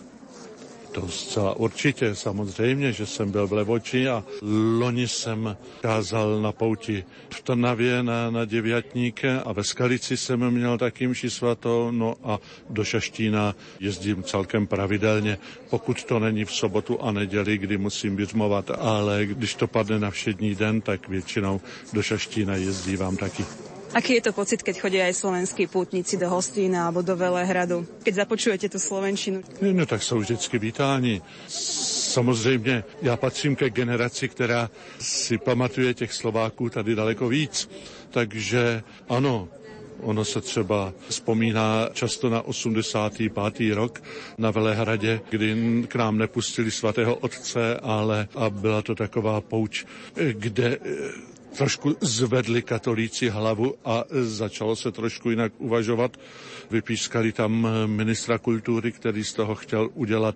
To 0.93 1.07
zcela 1.09 1.55
určitě, 1.55 2.15
samozřejmě, 2.15 2.93
že 2.93 3.05
jsem 3.05 3.31
byl 3.31 3.47
v 3.47 3.53
Levoči 3.53 4.07
a 4.09 4.23
loni 4.77 5.07
jsem 5.07 5.57
kázal 5.81 6.41
na 6.41 6.51
pouti 6.51 7.03
v 7.29 7.41
Trnavě 7.41 8.03
na, 8.03 8.29
na 8.29 8.45
Devětníke 8.45 9.41
a 9.41 9.51
ve 9.53 9.63
Skalici 9.63 10.17
jsem 10.17 10.51
měl 10.51 10.77
taky 10.77 11.07
mši 11.07 11.29
svatou, 11.29 11.91
no 11.91 12.15
a 12.23 12.39
do 12.69 12.83
Šaštína 12.83 13.55
jezdím 13.79 14.23
celkem 14.23 14.67
pravidelně, 14.67 15.37
pokud 15.69 16.03
to 16.03 16.19
není 16.19 16.45
v 16.45 16.51
sobotu 16.53 17.01
a 17.01 17.11
neděli, 17.11 17.57
kdy 17.57 17.77
musím 17.77 18.15
vyřmovat, 18.15 18.71
ale 18.79 19.25
když 19.25 19.55
to 19.55 19.67
padne 19.67 19.99
na 19.99 20.11
všední 20.11 20.55
den, 20.55 20.81
tak 20.81 21.09
většinou 21.09 21.61
do 21.93 22.01
Šaštína 22.03 22.55
jezdívám 22.55 23.17
taky. 23.17 23.72
Aký 23.93 24.13
je 24.17 24.21
to 24.25 24.33
pocit, 24.33 24.65
keď 24.65 24.75
chodia 24.81 25.05
aj 25.05 25.13
slovenskí 25.21 25.69
pútnici 25.69 26.17
do 26.17 26.25
Hostína 26.25 26.89
alebo 26.89 27.05
do 27.05 27.13
Velehradu, 27.13 27.85
keď 28.01 28.25
započujete 28.25 28.65
tu 28.69 28.81
slovenčinu? 28.81 29.45
No, 29.61 29.85
tak 29.85 30.03
jsou 30.03 30.17
vždycky 30.19 30.57
vítáni. 30.57 31.21
Samozřejmě 31.47 32.83
já 33.01 33.17
patřím 33.17 33.55
ke 33.55 33.69
generaci, 33.69 34.29
která 34.29 34.69
si 34.99 35.37
pamatuje 35.37 35.93
těch 35.93 36.13
Slováků 36.13 36.69
tady 36.69 36.95
daleko 36.95 37.29
víc. 37.29 37.69
Takže 38.09 38.83
ano, 39.09 39.49
Ono 40.03 40.25
se 40.25 40.41
třeba 40.41 40.93
vzpomíná 41.07 41.89
často 41.93 42.29
na 42.29 42.41
85. 42.41 43.73
rok 43.73 44.03
na 44.37 44.51
Velehradě, 44.51 45.21
kdy 45.29 45.55
k 45.87 45.95
nám 45.95 46.17
nepustili 46.17 46.71
svatého 46.71 47.15
otce, 47.15 47.79
ale 47.79 48.27
a 48.35 48.49
byla 48.49 48.81
to 48.81 48.95
taková 48.95 49.41
pouč, 49.41 49.85
kde 50.31 50.77
trošku 51.57 51.95
zvedli 52.01 52.61
katolíci 52.61 53.29
hlavu 53.29 53.75
a 53.85 54.03
začalo 54.21 54.75
se 54.75 54.91
trošku 54.91 55.29
jinak 55.29 55.53
uvažovat. 55.57 56.17
Vypískali 56.71 57.31
tam 57.31 57.67
ministra 57.85 58.37
kultury, 58.37 58.91
který 58.91 59.23
z 59.23 59.33
toho 59.33 59.55
chtěl 59.55 59.89
udělat 59.93 60.35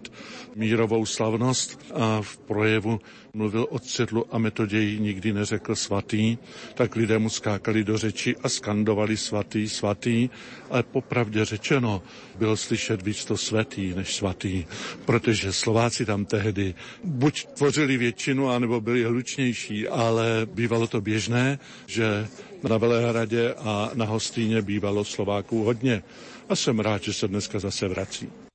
mírovou 0.56 1.06
slavnost 1.06 1.80
a 1.93 2.21
v 2.21 2.38
projevu 2.38 2.99
mluvil 3.34 3.67
o 3.69 3.80
cedlu 3.80 4.25
a 4.32 4.38
metoději, 4.38 4.99
nikdy 4.99 5.34
neřekl 5.34 5.75
svatý, 5.75 6.38
tak 6.73 6.95
lidé 6.95 7.19
mu 7.19 7.30
skákali 7.30 7.84
do 7.84 7.97
řeči 7.97 8.36
a 8.43 8.49
skandovali 8.49 9.17
svatý, 9.17 9.69
svatý, 9.69 10.30
ale 10.69 10.84
popravdě 10.84 11.45
řečeno 11.45 12.03
bylo 12.38 12.58
slyšet 12.58 13.01
víc 13.01 13.25
to 13.25 13.38
svatý 13.38 13.93
než 13.93 14.15
svatý, 14.15 14.65
protože 15.06 15.53
Slováci 15.53 16.06
tam 16.06 16.25
tehdy 16.25 16.73
buď 17.03 17.45
tvořili 17.45 17.97
většinu, 17.97 18.50
anebo 18.50 18.81
byli 18.81 19.04
hlučnější, 19.04 19.87
ale 19.87 20.48
bývalo 20.54 20.87
to 20.87 21.02
běžné, 21.08 21.60
že 21.87 22.27
na 22.67 22.77
Velehradě 22.77 23.53
a 23.53 23.91
na 23.93 24.05
Hostýně 24.05 24.62
bývalo 24.62 25.05
Slováků 25.05 25.63
hodně. 25.63 26.03
A 26.49 26.55
jsem 26.55 26.79
rád, 26.79 27.03
že 27.03 27.13
se 27.13 27.27
dneska 27.27 27.60
zase 27.60 27.87
vrací. 27.87 28.46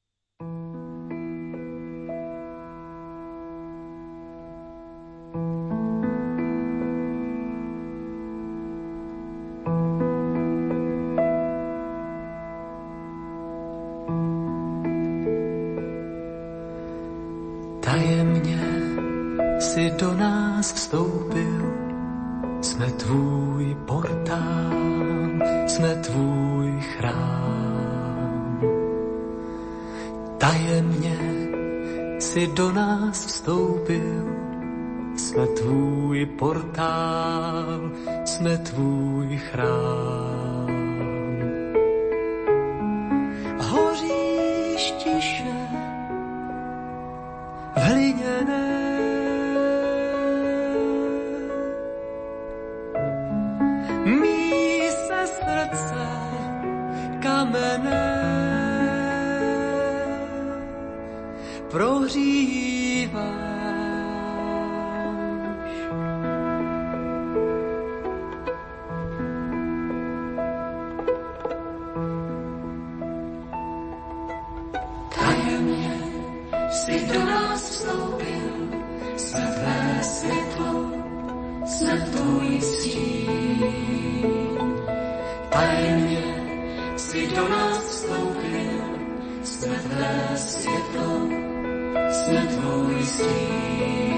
a 80.03 80.05
světlo, 80.05 80.90
snad 81.66 82.09
tvůj 82.11 82.61
stín. 82.61 83.62
Tajemně 85.48 86.24
si 86.96 87.26
do 87.26 87.48
nás 87.48 87.78
vstoupil, 87.78 88.82
tvé 89.82 90.36
světlo, 90.36 91.28
jsme 92.11 92.46
tvůj 92.46 93.03
stín. 93.07 94.12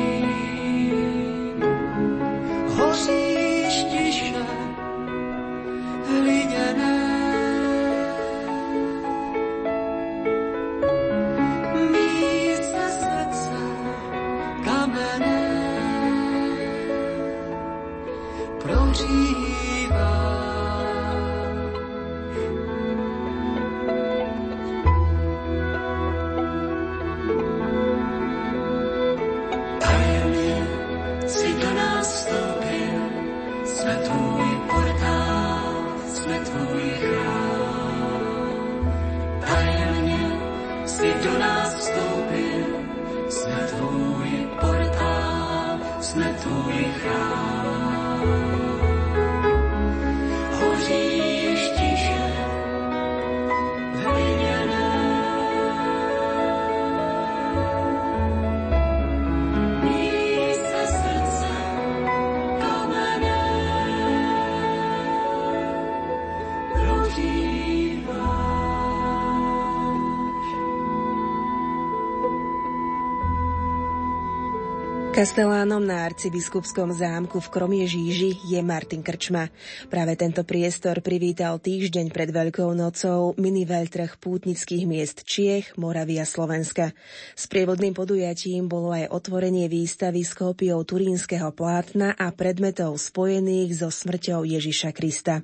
Kastelánom 75.25 75.81
na 75.81 76.05
arcibiskupskom 76.05 76.93
zámku 76.93 77.41
v 77.41 77.49
Kromiežíži 77.49 78.45
je 78.45 78.61
Martin 78.61 79.01
Krčma. 79.01 79.49
Práve 79.89 80.21
tento 80.21 80.45
priestor 80.45 81.01
privítal 81.01 81.57
týždeň 81.57 82.13
pred 82.13 82.29
Veľkou 82.29 82.77
nocou 82.77 83.33
mini 83.41 83.65
veľtrh 83.65 84.21
pútnických 84.21 84.85
miest 84.85 85.25
Čiech, 85.25 85.81
Moravy 85.81 86.21
a 86.21 86.29
Slovenska. 86.29 86.93
S 87.33 87.49
prievodným 87.49 87.97
podujatím 87.97 88.69
bolo 88.69 88.93
aj 88.93 89.17
otvorenie 89.17 89.65
výstavy 89.65 90.29
s 90.29 90.37
kópiou 90.37 90.85
turínskeho 90.85 91.57
plátna 91.57 92.13
a 92.21 92.29
predmetov 92.29 93.01
spojených 93.01 93.81
so 93.81 93.89
smrťou 93.89 94.45
Ježiša 94.45 94.93
Krista. 94.93 95.41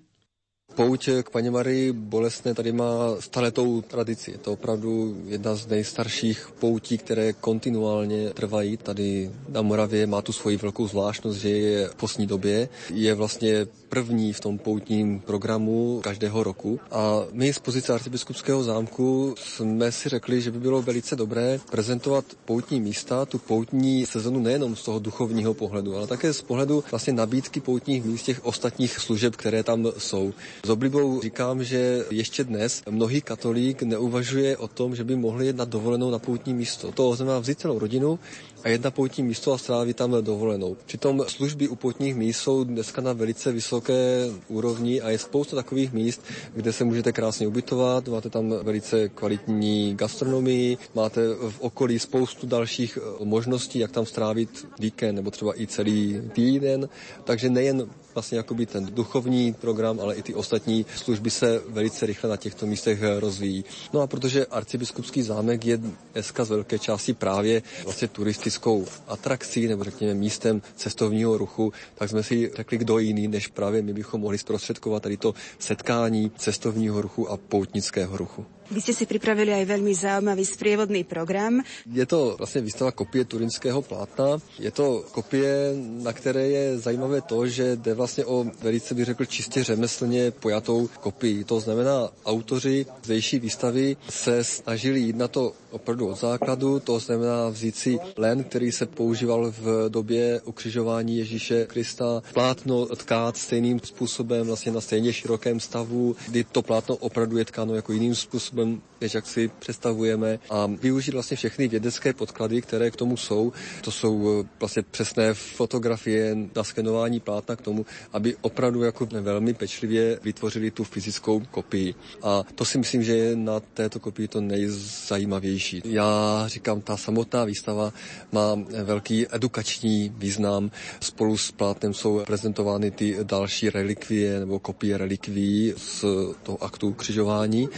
Pouť 0.74 1.08
k 1.22 1.30
paní 1.30 1.50
Marii 1.50 1.92
Bolesné 1.92 2.54
tady 2.54 2.72
má 2.72 3.16
staletou 3.20 3.80
tradici. 3.82 4.30
Je 4.30 4.38
to 4.38 4.52
opravdu 4.52 5.16
jedna 5.26 5.54
z 5.54 5.66
nejstarších 5.66 6.48
poutí, 6.58 6.98
které 6.98 7.32
kontinuálně 7.32 8.30
trvají. 8.30 8.76
Tady 8.76 9.30
na 9.48 9.62
Moravě 9.62 10.06
má 10.06 10.22
tu 10.22 10.32
svoji 10.32 10.56
velkou 10.56 10.88
zvláštnost, 10.88 11.38
že 11.38 11.48
je 11.48 11.88
v 11.88 11.94
posní 11.94 12.26
době. 12.26 12.68
Je 12.94 13.14
vlastně 13.14 13.66
první 13.88 14.32
v 14.32 14.40
tom 14.40 14.58
poutním 14.58 15.20
programu 15.20 16.00
každého 16.04 16.42
roku. 16.42 16.80
A 16.90 17.22
my 17.32 17.52
z 17.52 17.58
pozice 17.58 17.92
arcibiskupského 17.92 18.62
zámku 18.62 19.34
jsme 19.38 19.92
si 19.92 20.08
řekli, 20.08 20.40
že 20.40 20.50
by 20.50 20.58
bylo 20.60 20.82
velice 20.82 21.16
dobré 21.16 21.60
prezentovat 21.70 22.24
poutní 22.44 22.80
místa, 22.80 23.26
tu 23.26 23.38
poutní 23.38 24.06
sezonu 24.06 24.40
nejenom 24.40 24.76
z 24.76 24.82
toho 24.82 24.98
duchovního 24.98 25.54
pohledu, 25.54 25.96
ale 25.96 26.06
také 26.06 26.32
z 26.32 26.42
pohledu 26.42 26.84
vlastně 26.90 27.12
nabídky 27.12 27.60
poutních 27.60 28.04
míst 28.04 28.22
těch 28.22 28.44
ostatních 28.44 28.98
služeb, 28.98 29.36
které 29.36 29.62
tam 29.62 29.86
jsou. 29.98 30.32
S 30.66 30.70
oblibou 30.70 31.20
říkám, 31.20 31.64
že 31.64 32.04
ještě 32.10 32.44
dnes 32.44 32.82
mnohý 32.90 33.20
katolík 33.20 33.82
neuvažuje 33.82 34.56
o 34.56 34.68
tom, 34.68 34.96
že 34.96 35.04
by 35.04 35.16
mohli 35.16 35.46
jít 35.46 35.56
na 35.56 35.64
dovolenou 35.64 36.10
na 36.10 36.18
poutní 36.18 36.54
místo. 36.54 36.92
To 36.92 37.16
znamená 37.16 37.38
vzít 37.38 37.60
celou 37.60 37.78
rodinu, 37.78 38.18
a 38.64 38.68
jedna 38.68 38.90
poutní 38.90 39.24
místo 39.24 39.52
a 39.52 39.58
strávit 39.58 39.96
tam 39.96 40.16
dovolenou. 40.20 40.76
Přitom 40.86 41.24
služby 41.28 41.68
u 41.68 41.76
poutních 41.76 42.14
míst 42.14 42.38
jsou 42.38 42.64
dneska 42.64 43.00
na 43.02 43.12
velice 43.12 43.52
vysoké 43.52 44.30
úrovni 44.48 45.00
a 45.00 45.10
je 45.10 45.18
spousta 45.18 45.56
takových 45.56 45.92
míst, 45.92 46.22
kde 46.54 46.72
se 46.72 46.84
můžete 46.84 47.12
krásně 47.12 47.46
ubytovat, 47.46 48.08
máte 48.08 48.30
tam 48.30 48.54
velice 48.62 49.08
kvalitní 49.08 49.94
gastronomii, 49.94 50.78
máte 50.94 51.20
v 51.34 51.60
okolí 51.60 51.98
spoustu 51.98 52.46
dalších 52.46 52.98
eh, 53.02 53.24
možností, 53.24 53.78
jak 53.78 53.90
tam 53.90 54.06
strávit 54.06 54.68
víkend 54.78 55.14
nebo 55.14 55.30
třeba 55.30 55.60
i 55.60 55.66
celý 55.66 56.20
týden. 56.32 56.88
Takže 57.24 57.50
nejen 57.50 57.88
vlastně 58.14 58.38
jakoby 58.38 58.66
ten 58.66 58.86
duchovní 58.86 59.52
program, 59.52 60.00
ale 60.00 60.14
i 60.14 60.22
ty 60.22 60.34
ostatní 60.34 60.86
služby 60.96 61.30
se 61.30 61.62
velice 61.68 62.06
rychle 62.06 62.30
na 62.30 62.36
těchto 62.36 62.66
místech 62.66 62.98
rozvíjí. 63.18 63.64
No 63.92 64.00
a 64.00 64.06
protože 64.06 64.46
arcibiskupský 64.46 65.22
zámek 65.22 65.64
je 65.64 65.76
dneska 66.14 66.44
z 66.44 66.50
velké 66.50 66.78
části 66.78 67.12
právě 67.12 67.62
vlastně 67.84 68.08
turistickou 68.08 68.86
atrakcí 69.08 69.68
nebo 69.68 69.84
řekněme 69.84 70.14
místem 70.14 70.62
cestovního 70.76 71.38
ruchu, 71.38 71.72
tak 71.94 72.10
jsme 72.10 72.22
si 72.22 72.50
řekli, 72.56 72.78
kdo 72.78 72.98
jiný 72.98 73.28
než 73.28 73.46
právě 73.46 73.82
my 73.82 73.92
bychom 73.92 74.20
mohli 74.20 74.38
zprostředkovat 74.38 75.02
tady 75.02 75.16
to 75.16 75.34
setkání 75.58 76.30
cestovního 76.36 77.02
ruchu 77.02 77.30
a 77.30 77.36
poutnického 77.36 78.16
ruchu. 78.16 78.46
Vy 78.70 78.78
ste 78.80 78.94
si 78.94 79.02
pripravili 79.02 79.50
aj 79.50 79.66
veľmi 79.66 79.90
zaujímavý 79.90 80.46
sprievodný 80.46 81.02
program. 81.02 81.58
Je 81.92 82.06
to 82.06 82.34
vlastně 82.38 82.60
výstava 82.60 82.92
kopie 82.92 83.24
turinského 83.24 83.82
plátna. 83.82 84.38
Je 84.58 84.70
to 84.70 85.04
kopie, 85.12 85.74
na 86.02 86.12
které 86.12 86.48
je 86.48 86.78
zajímavé 86.78 87.20
to, 87.20 87.46
že 87.46 87.76
jde 87.76 87.94
vlastně 87.94 88.24
o 88.24 88.46
velice 88.62 88.94
bych 88.94 89.04
řekl 89.04 89.24
čistě 89.24 89.64
řemeslně 89.64 90.30
pojatou 90.30 90.88
kopii. 91.00 91.44
To 91.44 91.60
znamená, 91.60 92.08
autoři 92.24 92.86
zdejší 93.04 93.38
výstavy 93.38 93.96
se 94.08 94.44
snažili 94.44 95.00
jít 95.00 95.16
na 95.16 95.28
to 95.28 95.52
opravdu 95.70 96.08
od 96.08 96.20
základu, 96.20 96.80
to 96.80 96.98
znamená 96.98 97.48
vzít 97.48 97.76
si 97.76 97.98
len, 98.16 98.44
který 98.44 98.72
se 98.72 98.86
používal 98.86 99.50
v 99.58 99.88
době 99.88 100.40
ukřižování 100.44 101.16
Ježíše 101.18 101.66
Krista, 101.66 102.22
plátno 102.34 102.86
tkát 102.86 103.36
stejným 103.36 103.80
způsobem, 103.84 104.46
vlastně 104.46 104.72
na 104.72 104.80
stejně 104.80 105.12
širokém 105.12 105.60
stavu, 105.60 106.16
kdy 106.28 106.44
to 106.44 106.62
plátno 106.62 106.96
opravdu 106.96 107.38
je 107.38 107.44
tkáno 107.44 107.74
jako 107.74 107.92
jiným 107.92 108.14
způsobem, 108.14 108.80
než 109.00 109.14
jak 109.14 109.26
si 109.26 109.50
představujeme 109.58 110.38
a 110.50 110.66
využít 110.66 111.10
vlastně 111.14 111.36
všechny 111.36 111.68
vědecké 111.68 112.12
podklady, 112.12 112.62
které 112.62 112.90
k 112.90 112.96
tomu 112.96 113.16
jsou. 113.16 113.52
To 113.82 113.90
jsou 113.90 114.44
vlastně 114.60 114.82
přesné 114.82 115.34
fotografie, 115.34 116.36
naskenování 116.56 117.20
plátna 117.20 117.56
k 117.56 117.60
tomu, 117.60 117.86
aby 118.12 118.36
opravdu 118.40 118.82
jako 118.82 119.06
velmi 119.10 119.54
pečlivě 119.54 120.18
vytvořili 120.22 120.70
tu 120.70 120.84
fyzickou 120.84 121.40
kopii. 121.50 121.94
A 122.22 122.42
to 122.54 122.64
si 122.64 122.78
myslím, 122.78 123.02
že 123.02 123.16
je 123.16 123.36
na 123.36 123.60
této 123.60 124.00
kopii 124.00 124.28
to 124.28 124.40
nejzajímavější. 124.40 125.82
Já 125.84 126.44
říkám, 126.46 126.80
ta 126.80 126.96
samotná 126.96 127.44
výstava 127.44 127.92
má 128.32 128.54
velký 128.84 129.26
edukační 129.34 130.12
význam. 130.16 130.70
Spolu 131.00 131.36
s 131.36 131.50
plátnem 131.50 131.94
jsou 131.94 132.22
prezentovány 132.26 132.90
ty 132.90 133.16
další 133.22 133.70
relikvie 133.70 134.40
nebo 134.40 134.58
kopie 134.58 134.98
relikví 134.98 135.74
z 135.76 136.04
toho 136.42 136.62
aktu 136.64 136.92
křižování. 136.92 137.68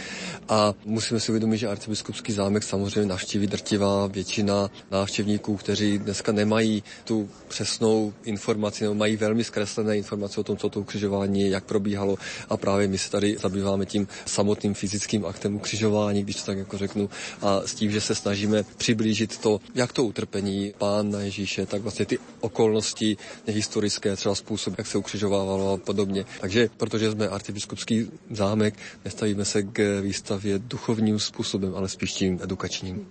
A 0.49 0.73
musíme 1.13 1.25
si 1.25 1.31
uvědomit, 1.31 1.57
že 1.57 1.67
arcibiskupský 1.67 2.33
zámek 2.33 2.63
samozřejmě 2.63 3.05
navštíví 3.09 3.47
drtivá 3.47 4.07
většina 4.07 4.71
návštěvníků, 4.91 5.57
kteří 5.57 5.97
dneska 5.97 6.31
nemají 6.31 6.83
tu 7.03 7.29
přesnou 7.47 8.13
informaci 8.23 8.83
nebo 8.83 8.95
mají 8.95 9.15
velmi 9.15 9.43
zkreslené 9.43 9.97
informace 9.97 10.39
o 10.39 10.43
tom, 10.43 10.57
co 10.57 10.69
to 10.69 10.79
ukřižování 10.79 11.41
je, 11.41 11.49
jak 11.49 11.63
probíhalo. 11.63 12.15
A 12.49 12.57
právě 12.57 12.87
my 12.87 12.97
se 12.97 13.11
tady 13.11 13.37
zabýváme 13.41 13.85
tím 13.85 14.07
samotným 14.25 14.73
fyzickým 14.73 15.25
aktem 15.25 15.55
ukřižování, 15.55 16.23
když 16.23 16.35
to 16.35 16.45
tak 16.45 16.57
jako 16.57 16.77
řeknu, 16.77 17.09
a 17.41 17.61
s 17.65 17.73
tím, 17.73 17.91
že 17.91 18.01
se 18.01 18.15
snažíme 18.15 18.63
přiblížit 18.77 19.37
to, 19.37 19.59
jak 19.75 19.93
to 19.93 20.03
utrpení 20.03 20.73
pána 20.77 21.21
Ježíše, 21.21 21.65
tak 21.65 21.81
vlastně 21.81 22.05
ty 22.05 22.19
okolnosti 22.39 23.17
historické, 23.47 24.15
třeba 24.15 24.35
způsob, 24.35 24.73
jak 24.77 24.87
se 24.87 24.97
ukřižovávalo 24.97 25.73
a 25.73 25.77
podobně. 25.77 26.25
Takže 26.41 26.69
protože 26.77 27.11
jsme 27.11 27.27
arcibiskupský 27.27 28.07
zámek, 28.31 28.73
nestavíme 29.05 29.45
se 29.45 29.63
k 29.63 30.01
výstavě 30.01 30.59
duchovním 31.03 31.19
způsobem, 31.19 31.75
ale 31.75 31.89
spíš 31.89 32.13
tím 32.13 32.39
edukačním. 32.43 33.07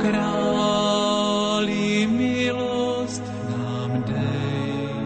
Králi 0.00 1.88
milost 2.08 3.22
nám 3.52 4.02
dej. 4.02 4.96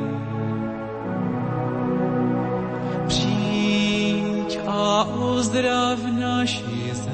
Přijď 3.07 4.59
a 4.67 5.05
uzdrav 5.05 5.99
naši 6.19 6.95
zem. 6.95 7.13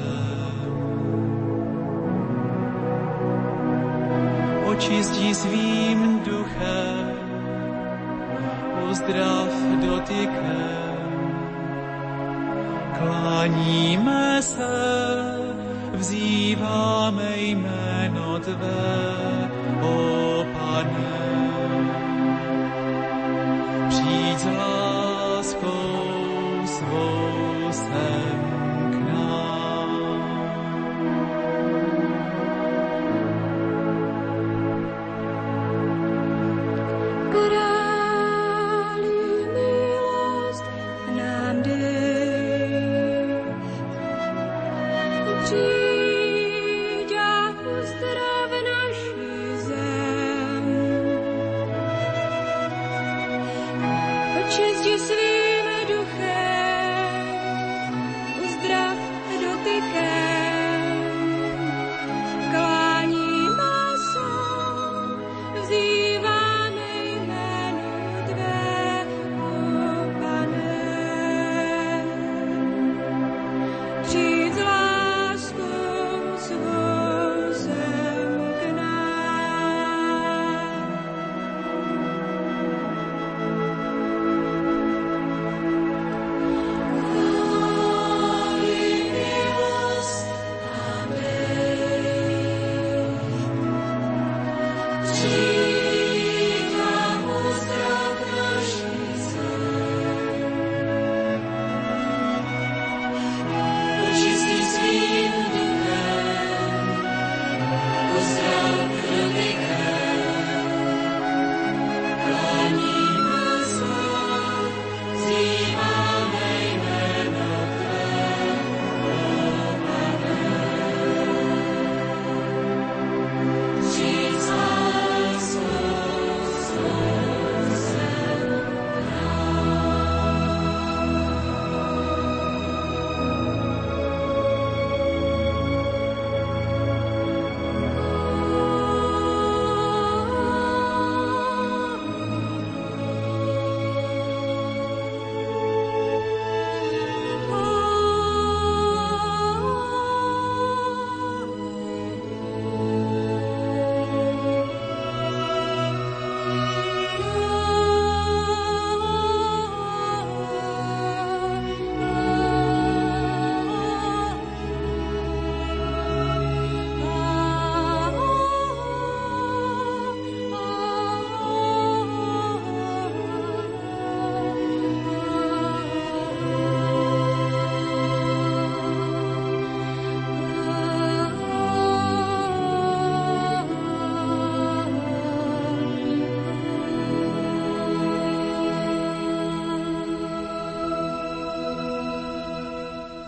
Očistí 4.65 5.35
svým 5.35 6.19
duchem, 6.25 7.11
uzdrav 8.89 9.49
dotykem. 9.81 10.81
Kláníme 12.97 14.41
se, 14.41 14.69
vzýváme 15.93 16.80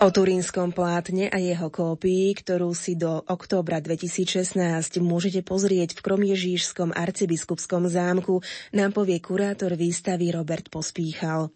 O 0.04 0.12
turínskom 0.12 0.68
plátne 0.76 1.32
a 1.32 1.40
jeho 1.40 1.72
kópii, 1.72 2.36
ktorú 2.36 2.76
si 2.76 2.92
do 2.92 3.24
októbra 3.24 3.80
2016 3.80 4.52
môžete 5.00 5.40
pozrieť 5.40 5.96
v 5.96 6.04
Kromiežíšskom 6.04 6.92
arcibiskupskom 6.92 7.88
zámku, 7.88 8.44
nám 8.76 8.92
povie 8.92 9.16
kurátor 9.24 9.72
výstavy 9.72 10.28
Robert 10.28 10.68
Pospíchal. 10.68 11.48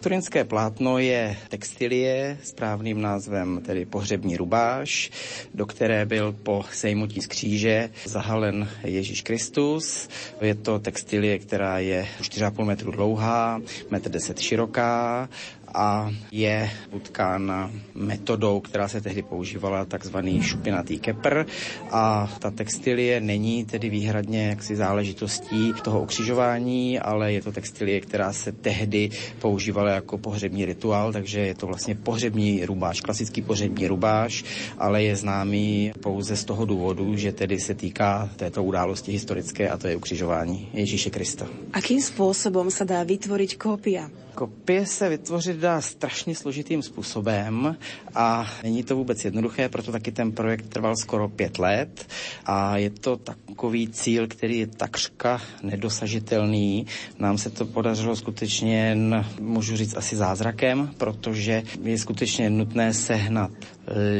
Turinské 0.00 0.48
plátno 0.48 0.96
je 0.96 1.36
textilie, 1.52 2.40
správným 2.40 2.96
názvem 2.96 3.60
tedy 3.60 3.84
pohřební 3.84 4.36
rubáš, 4.36 5.12
do 5.54 5.68
které 5.68 6.06
byl 6.06 6.32
po 6.32 6.64
sejmutí 6.72 7.20
z 7.20 7.26
kříže 7.26 7.90
zahalen 8.04 8.68
Ježíš 8.84 9.22
Kristus. 9.22 10.08
Je 10.40 10.54
to 10.54 10.78
textilie, 10.78 11.38
která 11.38 11.78
je 11.78 12.08
4,5 12.20 12.64
metru 12.64 12.92
dlouhá, 12.92 13.60
1,10 13.60 14.30
m 14.30 14.36
široká 14.40 15.28
a 15.74 16.10
je 16.32 16.70
utkána 16.90 17.70
metodou, 17.94 18.60
která 18.60 18.88
se 18.88 19.00
tehdy 19.00 19.22
používala, 19.22 19.84
takzvaný 19.84 20.42
šupinatý 20.42 20.98
kepr. 20.98 21.46
A 21.90 22.30
ta 22.38 22.50
textilie 22.50 23.20
není 23.20 23.64
tedy 23.64 23.90
výhradně 23.90 24.48
jaksi 24.48 24.76
záležitostí 24.76 25.72
toho 25.82 26.02
okřižování, 26.02 26.98
ale 26.98 27.32
je 27.32 27.42
to 27.42 27.52
textilie, 27.52 28.00
která 28.00 28.32
se 28.32 28.52
tehdy 28.52 29.10
používala 29.38 29.90
jako 29.90 30.18
pohřební 30.18 30.64
rituál, 30.64 31.12
takže 31.12 31.40
je 31.40 31.54
to 31.54 31.66
vlastně 31.66 31.94
pohřební 31.94 32.64
rubáš, 32.64 33.00
klasický 33.00 33.42
pohřební 33.42 33.86
rubáš, 33.86 34.44
ale 34.78 35.02
je 35.02 35.16
známý 35.16 35.92
pouze 36.00 36.36
z 36.36 36.44
toho 36.44 36.64
důvodu, 36.64 37.16
že 37.16 37.32
tedy 37.32 37.60
se 37.60 37.74
týká 37.74 38.30
této 38.36 38.64
události 38.64 39.12
historické 39.12 39.68
a 39.68 39.78
to 39.78 39.88
je 39.88 39.96
ukřižování 39.96 40.68
Ježíše 40.72 41.10
Krista. 41.10 41.46
Akým 41.70 42.02
spôsobom 42.02 42.68
sa 42.68 42.84
dá 42.84 43.02
vytvoriť 43.06 43.56
kópia? 43.56 44.10
Kopie 44.34 44.86
se 44.86 45.08
vytvořit 45.08 45.56
dá 45.56 45.80
strašně 45.80 46.34
složitým 46.34 46.82
způsobem 46.82 47.76
a 48.14 48.46
není 48.62 48.82
to 48.82 48.96
vůbec 48.96 49.24
jednoduché, 49.24 49.68
proto 49.68 49.92
taky 49.92 50.12
ten 50.12 50.32
projekt 50.32 50.68
trval 50.68 50.96
skoro 50.96 51.28
pět 51.28 51.58
let 51.58 52.06
a 52.46 52.76
je 52.76 52.90
to 52.90 53.16
takový 53.16 53.88
cíl, 53.88 54.26
který 54.26 54.58
je 54.58 54.66
takřka 54.66 55.40
nedosažitelný. 55.62 56.86
Nám 57.18 57.38
se 57.38 57.50
to 57.50 57.66
podařilo 57.66 58.16
skutečně 58.16 58.96
můžu 59.40 59.76
říct, 59.76 59.96
asi 59.96 60.16
zázrakem, 60.16 60.90
protože 60.98 61.62
je 61.82 61.98
skutečně 61.98 62.50
nutné 62.50 62.94
sehnat 62.94 63.50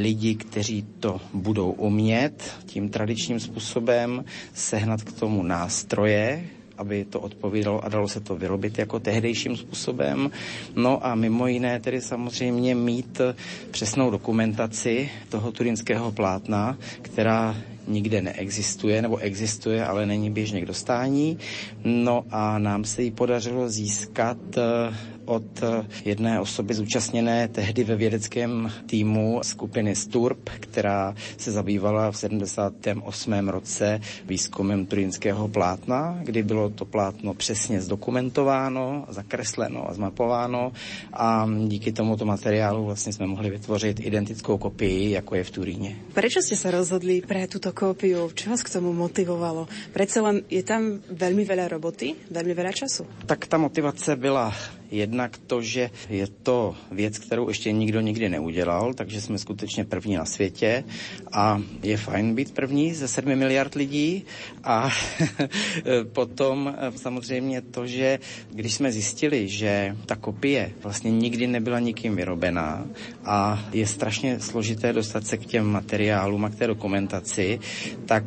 lidi, 0.00 0.34
kteří 0.34 0.86
to 1.00 1.20
budou 1.34 1.70
umět 1.70 2.52
tím 2.66 2.88
tradičním 2.88 3.40
způsobem, 3.40 4.24
sehnat 4.54 5.02
k 5.02 5.12
tomu 5.12 5.42
nástroje, 5.42 6.44
aby 6.80 7.04
to 7.04 7.20
odpovídalo 7.20 7.84
a 7.84 7.88
dalo 7.88 8.08
se 8.08 8.20
to 8.20 8.36
vyrobit 8.36 8.78
jako 8.78 9.00
tehdejším 9.00 9.56
způsobem. 9.56 10.30
No 10.76 11.06
a 11.06 11.14
mimo 11.14 11.46
jiné 11.46 11.80
tedy 11.80 12.00
samozřejmě 12.00 12.74
mít 12.74 13.20
přesnou 13.70 14.10
dokumentaci 14.10 15.10
toho 15.28 15.52
turinského 15.52 16.12
plátna, 16.12 16.78
která 17.02 17.56
nikde 17.88 18.22
neexistuje, 18.22 19.02
nebo 19.02 19.16
existuje, 19.18 19.84
ale 19.86 20.06
není 20.06 20.30
běžně 20.30 20.60
k 20.60 20.66
dostání. 20.66 21.38
No 21.84 22.24
a 22.30 22.58
nám 22.58 22.84
se 22.84 23.02
ji 23.02 23.10
podařilo 23.10 23.68
získat 23.68 24.38
eh, 24.56 24.94
od 25.30 25.62
eh, 25.62 25.86
jedné 26.04 26.40
osoby 26.40 26.74
zúčastněné 26.74 27.48
tehdy 27.48 27.84
ve 27.84 27.96
vědeckém 27.96 28.72
týmu 28.86 29.40
skupiny 29.42 29.94
Sturp, 29.96 30.50
která 30.60 31.14
se 31.38 31.52
zabývala 31.52 32.10
v 32.10 32.16
78. 32.16 33.48
roce 33.48 34.00
výzkumem 34.26 34.86
turínského 34.86 35.48
plátna, 35.48 36.18
kdy 36.22 36.42
bylo 36.42 36.70
to 36.70 36.84
plátno 36.84 37.34
přesně 37.34 37.80
zdokumentováno, 37.80 39.06
zakresleno 39.08 39.90
a 39.90 39.94
zmapováno 39.94 40.72
a 41.12 41.46
díky 41.66 41.92
tomuto 41.92 42.24
materiálu 42.24 42.84
vlastně 42.84 43.12
jsme 43.12 43.26
mohli 43.26 43.50
vytvořit 43.50 44.00
identickou 44.00 44.58
kopii, 44.58 45.10
jako 45.10 45.34
je 45.34 45.44
v 45.44 45.50
Turíně. 45.50 45.96
Proč 46.14 46.36
jste 46.36 46.56
se 46.56 46.70
rozhodli 46.70 47.22
pre 47.22 47.46
tuto 47.46 47.72
kópiu? 47.72 48.30
Čo 48.34 48.50
vás 48.50 48.62
k 48.62 48.70
tomu 48.72 48.92
motivovalo? 48.92 49.68
Přece 49.94 50.20
len 50.20 50.42
je 50.50 50.62
tam 50.62 50.98
velmi 51.10 51.44
veľa 51.46 51.68
roboty, 51.68 52.14
velmi 52.30 52.54
veľa 52.54 52.72
času. 52.72 53.06
Tak 53.26 53.46
ta 53.46 53.58
motivace 53.58 54.16
byla 54.16 54.54
Jednak 54.90 55.38
to, 55.46 55.62
že 55.62 55.90
je 56.08 56.26
to 56.26 56.76
věc, 56.90 57.18
kterou 57.18 57.48
ještě 57.48 57.72
nikdo 57.72 58.00
nikdy 58.00 58.28
neudělal, 58.28 58.94
takže 58.94 59.20
jsme 59.20 59.38
skutečně 59.38 59.84
první 59.84 60.14
na 60.16 60.24
světě 60.24 60.84
a 61.32 61.62
je 61.82 61.96
fajn 61.96 62.34
být 62.34 62.54
první 62.54 62.94
ze 62.94 63.08
sedmi 63.08 63.36
miliard 63.36 63.74
lidí 63.74 64.24
a 64.64 64.90
potom 66.12 66.74
samozřejmě 66.96 67.60
to, 67.60 67.86
že 67.86 68.18
když 68.52 68.74
jsme 68.74 68.92
zjistili, 68.92 69.48
že 69.48 69.96
ta 70.06 70.16
kopie 70.16 70.72
vlastně 70.82 71.10
nikdy 71.10 71.46
nebyla 71.46 71.78
nikým 71.78 72.16
vyrobená 72.16 72.86
a 73.24 73.64
je 73.72 73.86
strašně 73.86 74.40
složité 74.40 74.92
dostat 74.92 75.26
se 75.26 75.36
k 75.36 75.46
těm 75.46 75.66
materiálům 75.66 76.44
a 76.44 76.50
k 76.50 76.54
té 76.54 76.66
dokumentaci, 76.66 77.60
tak 78.06 78.24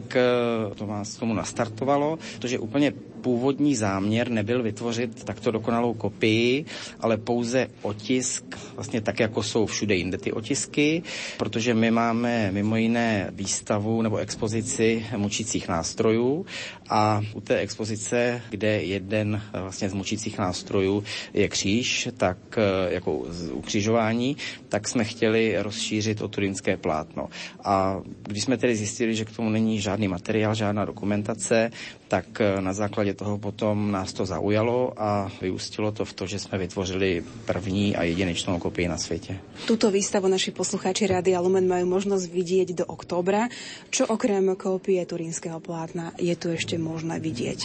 to 0.75 0.85
nás 0.85 1.15
tomu 1.15 1.33
nastartovalo, 1.33 2.19
protože 2.35 2.59
úplně 2.59 2.93
původní 3.23 3.75
záměr 3.75 4.29
nebyl 4.31 4.63
vytvořit 4.63 5.23
takto 5.23 5.51
dokonalou 5.51 5.93
kopii, 5.93 6.65
ale 6.99 7.17
pouze 7.17 7.67
otisk, 7.81 8.43
vlastně 8.75 9.01
tak, 9.01 9.19
jako 9.19 9.43
jsou 9.43 9.65
všude 9.65 9.95
jinde 9.95 10.17
ty 10.17 10.31
otisky, 10.31 11.03
protože 11.37 11.73
my 11.73 11.91
máme 11.91 12.51
mimo 12.51 12.75
jiné 12.75 13.29
výstavu 13.31 14.01
nebo 14.01 14.17
expozici 14.17 15.05
mučících 15.17 15.67
nástrojů 15.67 16.45
a 16.93 17.21
u 17.33 17.41
té 17.41 17.57
expozice, 17.59 18.41
kde 18.49 18.83
jeden 18.83 19.41
vlastně 19.61 19.89
z 19.89 19.93
mučících 19.93 20.37
nástrojů 20.37 21.03
je 21.33 21.47
kříž, 21.49 22.09
tak 22.17 22.37
eh, 22.57 22.93
jako 22.93 23.11
ukřižování, 23.51 24.37
tak 24.69 24.87
jsme 24.87 25.03
chtěli 25.03 25.55
rozšířit 25.57 26.21
o 26.21 26.27
turinské 26.27 26.77
plátno. 26.77 27.29
A 27.63 28.01
když 28.23 28.43
jsme 28.43 28.57
tedy 28.57 28.75
zjistili, 28.75 29.15
že 29.15 29.25
k 29.25 29.31
tomu 29.35 29.49
není 29.49 29.81
žádný 29.81 30.07
materiál, 30.07 30.55
žádná 30.55 30.85
dokumentace, 30.85 31.71
tak 32.07 32.41
eh, 32.41 32.61
na 32.61 32.73
základě 32.73 33.13
toho 33.13 33.37
potom 33.37 33.91
nás 33.91 34.13
to 34.13 34.25
zaujalo 34.25 34.93
a 34.97 35.31
vyústilo 35.41 35.91
to 35.91 36.05
v 36.05 36.13
to, 36.13 36.27
že 36.27 36.39
jsme 36.39 36.57
vytvořili 36.57 37.23
první 37.45 37.95
a 37.95 38.03
jedinečnou 38.03 38.59
kopii 38.59 38.87
na 38.87 38.97
světě. 38.97 39.37
Tuto 39.65 39.91
výstavu 39.91 40.27
naši 40.27 40.51
posluchači 40.51 41.07
Rádia 41.07 41.41
Lumen 41.41 41.67
mají 41.67 41.83
možnost 41.85 42.27
vidět 42.29 42.69
do 42.69 42.85
októbra. 42.85 43.49
Čo 43.89 44.05
okrem 44.07 44.55
kopie 44.55 45.05
turínského 45.05 45.59
plátna 45.59 46.13
je 46.21 46.35
tu 46.35 46.49
ještě 46.53 46.82
možné 46.83 47.19
vidět? 47.19 47.59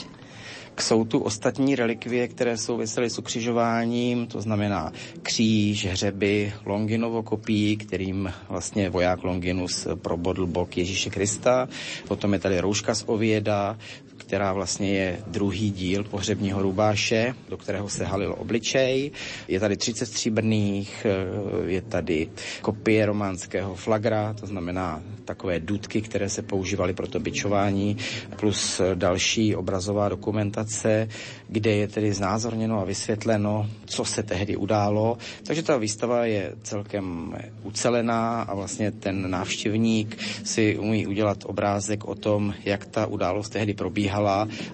Jsou 0.81 1.05
tu 1.05 1.19
ostatní 1.19 1.77
relikvie, 1.77 2.29
které 2.29 2.57
souvisely 2.57 3.11
s 3.11 3.19
ukřižováním, 3.19 4.27
to 4.27 4.41
znamená 4.41 4.93
kříž, 5.23 5.87
hřeby, 5.87 6.53
Longinovo 6.67 7.23
kopí, 7.23 7.77
kterým 7.77 8.33
vlastně 8.49 8.91
voják 8.91 9.25
Longinus 9.25 9.87
probodl 9.95 10.47
bok 10.47 10.77
Ježíše 10.77 11.11
Krista. 11.11 11.69
Potom 12.09 12.33
je 12.33 12.39
tady 12.39 12.61
rouška 12.61 12.95
z 12.95 13.05
Ověda, 13.07 13.79
která 14.19 14.53
vlastně 14.53 14.93
je 14.93 15.19
druhý 15.27 15.71
díl 15.71 16.05
pohřebního 16.05 16.63
rubáše, 16.63 17.35
do 17.49 17.57
kterého 17.57 17.89
se 17.89 18.05
halil 18.05 18.35
obličej. 18.39 19.11
Je 19.49 19.61
tady 19.61 19.77
30 19.77 20.07
stříbrných, 20.07 21.07
eh, 21.07 21.71
je 21.71 21.83
tady 21.83 22.29
kopie 22.63 23.07
románského 23.07 23.75
flagra, 23.75 24.35
to 24.35 24.47
znamená 24.47 25.03
takové 25.25 25.61
dudky, 25.61 26.01
které 26.03 26.29
se 26.29 26.43
používaly 26.43 26.95
pro 26.95 27.07
to 27.09 27.21
bičování, 27.21 27.97
plus 28.37 28.81
další 28.95 29.57
obrazová 29.57 30.09
dokumentace, 30.09 31.09
kde 31.49 31.71
je 31.71 31.89
tedy 31.89 32.13
znázorněno 32.13 32.81
a 32.81 32.85
vysvětleno, 32.85 33.69
co 33.87 34.05
se 34.05 34.23
tehdy 34.23 34.57
událo. 34.57 35.19
Takže 35.47 35.63
ta 35.63 35.77
výstava 35.77 36.25
je 36.25 36.53
celkem 36.63 37.35
ucelená 37.63 38.43
a 38.43 38.55
vlastně 38.55 38.91
ten 38.93 39.31
návštěvník 39.31 40.17
si 40.45 40.79
umí 40.79 41.07
udělat 41.07 41.39
obrázek 41.47 42.05
o 42.05 42.15
tom, 42.15 42.55
jak 42.65 42.87
ta 42.87 43.07
událost 43.07 43.49
tehdy 43.49 43.75
probíhala 43.75 44.08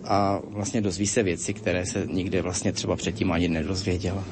a 0.05 0.41
vlastně 0.49 0.81
dozví 0.81 1.07
se 1.07 1.23
věci, 1.23 1.55
které 1.55 1.87
se 1.87 2.07
nikde 2.11 2.43
vlastně 2.43 2.73
třeba 2.73 2.97
předtím 2.97 3.33
ani 3.33 3.49
nedozvěděla. 3.49 4.25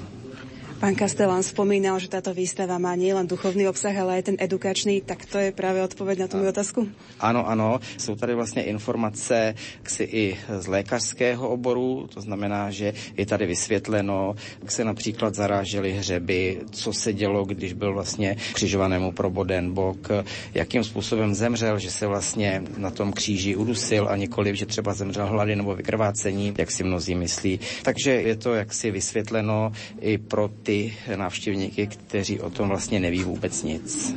Pán 0.83 0.99
Kastelán 0.99 1.47
spomínal, 1.47 1.95
že 2.03 2.11
táto 2.11 2.35
výstava 2.35 2.75
má 2.75 2.99
nielen 2.99 3.23
duchovný 3.31 3.71
obsah, 3.71 3.95
ale 3.95 4.19
aj 4.19 4.35
ten 4.35 4.37
edukačný, 4.43 4.99
tak 5.07 5.23
to 5.31 5.39
je 5.39 5.55
právě 5.55 5.87
odpověď 5.87 6.19
na 6.19 6.27
tu 6.27 6.43
otázku? 6.43 6.91
Ano, 7.23 7.47
ano. 7.47 7.79
Jsou 7.99 8.19
tady 8.19 8.35
vlastně 8.35 8.63
informace 8.67 9.55
ksi 9.83 10.03
i 10.03 10.25
z 10.59 10.67
lékařského 10.67 11.49
oboru, 11.49 12.11
to 12.11 12.21
znamená, 12.21 12.71
že 12.75 12.99
je 13.15 13.27
tady 13.27 13.47
vysvětleno, 13.47 14.35
jak 14.63 14.71
se 14.71 14.85
například 14.85 15.35
zarážely 15.35 15.93
hřeby, 15.93 16.59
co 16.71 16.93
se 16.93 17.13
dělo, 17.13 17.45
když 17.45 17.73
byl 17.73 17.95
vlastně 17.95 18.37
křižovanému 18.53 19.13
proboden 19.13 19.75
bok, 19.75 20.09
jakým 20.55 20.85
způsobem 20.85 21.35
zemřel, 21.35 21.79
že 21.79 21.91
se 21.91 22.07
vlastně 22.07 22.63
na 22.77 22.91
tom 22.91 23.13
kříži 23.13 23.57
udusil 23.57 24.09
a 24.11 24.17
nikoliv, 24.17 24.57
že 24.57 24.67
třeba 24.67 24.95
zemřel 24.95 25.27
hlady 25.27 25.57
nebo 25.57 25.75
vykrvácení, 25.75 26.55
jak 26.59 26.71
si 26.71 26.85
mnozí 26.85 27.15
myslí. 27.15 27.61
Takže 27.83 28.11
je 28.11 28.37
to 28.37 28.55
jaksi 28.55 28.91
vysvětleno 28.91 29.73
i 30.01 30.19
pro 30.19 30.51
ty 30.51 30.72
ty 30.73 30.97
návštěvníky, 31.17 31.87
kteří 31.87 32.41
o 32.41 32.51
tom 32.51 32.69
vlastně 32.69 33.01
neví 33.01 33.25
vůbec 33.25 33.63
nic. 33.63 34.15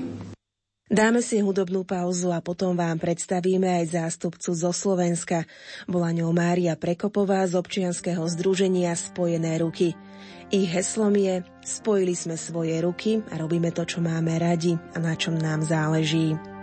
Dáme 0.85 1.25
si 1.25 1.41
hudobnú 1.41 1.81
pauzu 1.81 2.29
a 2.29 2.45
potom 2.45 2.77
vám 2.77 3.01
predstavíme 3.01 3.81
aj 3.81 3.97
zástupcu 3.99 4.53
zo 4.53 4.69
Slovenska. 4.69 5.49
Bola 5.89 6.13
ňou 6.13 6.29
Mária 6.29 6.77
Prekopová 6.77 7.41
z 7.49 7.57
občianského 7.57 8.21
združenia 8.29 8.93
Spojené 8.93 9.57
ruky. 9.65 9.97
Ich 10.53 10.69
heslom 10.69 11.17
je 11.17 11.41
Spojili 11.65 12.13
sme 12.13 12.37
svoje 12.37 12.77
ruky 12.85 13.17
a 13.33 13.41
robíme 13.41 13.73
to, 13.73 13.81
čo 13.81 13.97
máme 13.97 14.37
radi 14.37 14.77
a 14.93 15.01
na 15.01 15.17
čom 15.17 15.35
nám 15.41 15.65
záleží. 15.65 16.54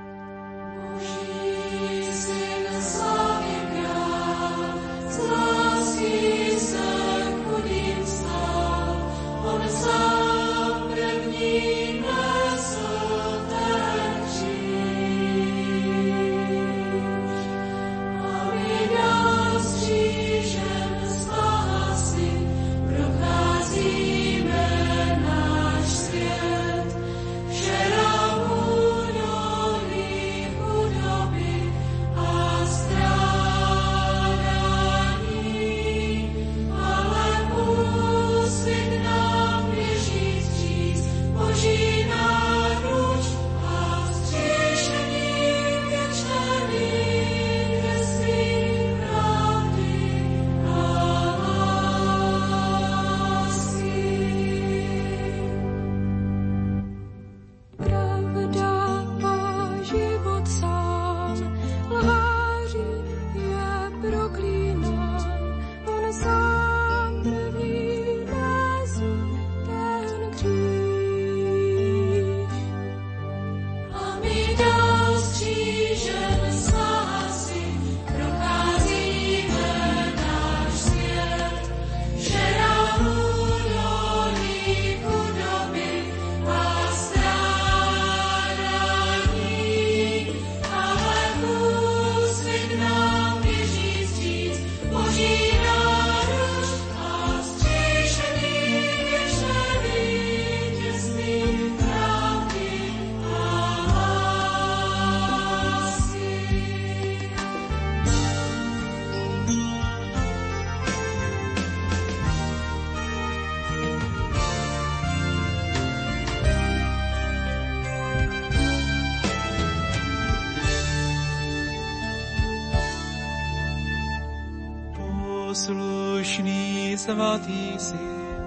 Svatý 127.12 127.76
syn, 127.76 128.40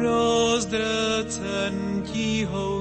rozdrcen 0.00 1.76
tíhou 2.08 2.73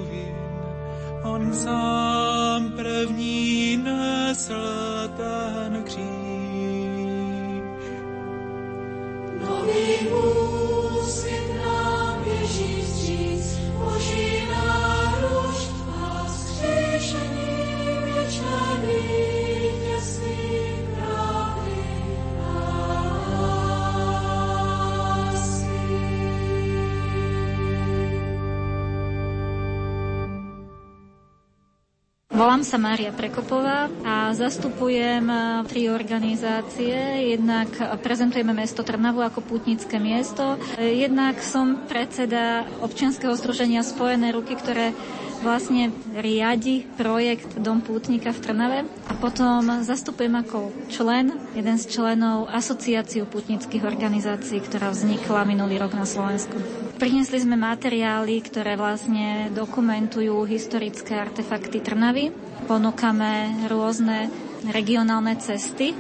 sa 32.64 32.80
Mária 32.80 33.12
Prekopová 33.12 33.92
a 34.08 34.32
zastupujem 34.32 35.28
tri 35.68 35.92
organizácie. 35.92 37.30
Jednak 37.36 37.70
prezentujeme 38.00 38.56
mesto 38.56 38.82
Trnavu 38.88 39.20
ako 39.20 39.44
pútnické 39.44 40.00
miesto. 40.00 40.56
Jednak 40.80 41.44
som 41.44 41.84
predseda 41.86 42.64
občianskeho 42.80 43.36
združenia 43.36 43.84
Spojené 43.84 44.32
ruky, 44.32 44.56
ktoré 44.56 44.96
vlastne 45.44 45.92
riadi 46.16 46.88
projekt 46.96 47.60
Dom 47.60 47.84
pútnika 47.84 48.32
v 48.32 48.40
Trnave. 48.40 48.80
A 49.12 49.14
potom 49.20 49.84
zastupujem 49.84 50.32
ako 50.40 50.72
člen, 50.88 51.36
jeden 51.52 51.76
z 51.76 51.92
členov 51.92 52.48
Asociáciu 52.48 53.28
pútnických 53.28 53.84
organizácií, 53.84 54.64
ktorá 54.64 54.96
vznikla 54.96 55.44
minulý 55.44 55.84
rok 55.84 56.00
na 56.00 56.08
Slovensku. 56.08 56.56
Priniesli 56.96 57.44
sme 57.44 57.60
materiály, 57.60 58.40
ktoré 58.40 58.80
vlastne 58.80 59.52
dokumentujú 59.52 60.48
historické 60.48 61.20
artefakty 61.20 61.84
Trnavy. 61.84 62.32
Ponúkame 62.64 63.68
rôzne 63.68 64.32
regionálne 64.72 65.36
cesty 65.36 65.92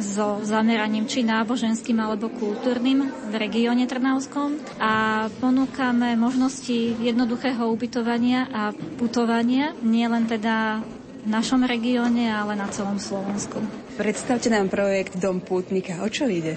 so 0.00 0.40
zameraním 0.42 1.04
či 1.04 1.20
náboženským 1.22 1.98
alebo 2.00 2.32
kultúrnym 2.32 3.10
v 3.30 3.34
regióne 3.36 3.84
Trnavskom 3.84 4.56
a 4.80 5.26
ponúkame 5.38 6.16
možnosti 6.16 6.96
jednoduchého 6.98 7.68
ubytovania 7.68 8.48
a 8.48 8.72
putovania, 8.96 9.76
nielen 9.84 10.24
teda 10.24 10.80
v 11.20 11.28
našom 11.28 11.68
regióne, 11.68 12.32
ale 12.32 12.56
na 12.56 12.64
celom 12.72 12.96
Slovensku. 12.96 13.60
Predstavte 14.00 14.48
nám 14.48 14.72
projekt 14.72 15.20
Dom 15.20 15.44
pútnika. 15.44 16.00
O 16.00 16.08
čo 16.08 16.24
ide? 16.24 16.56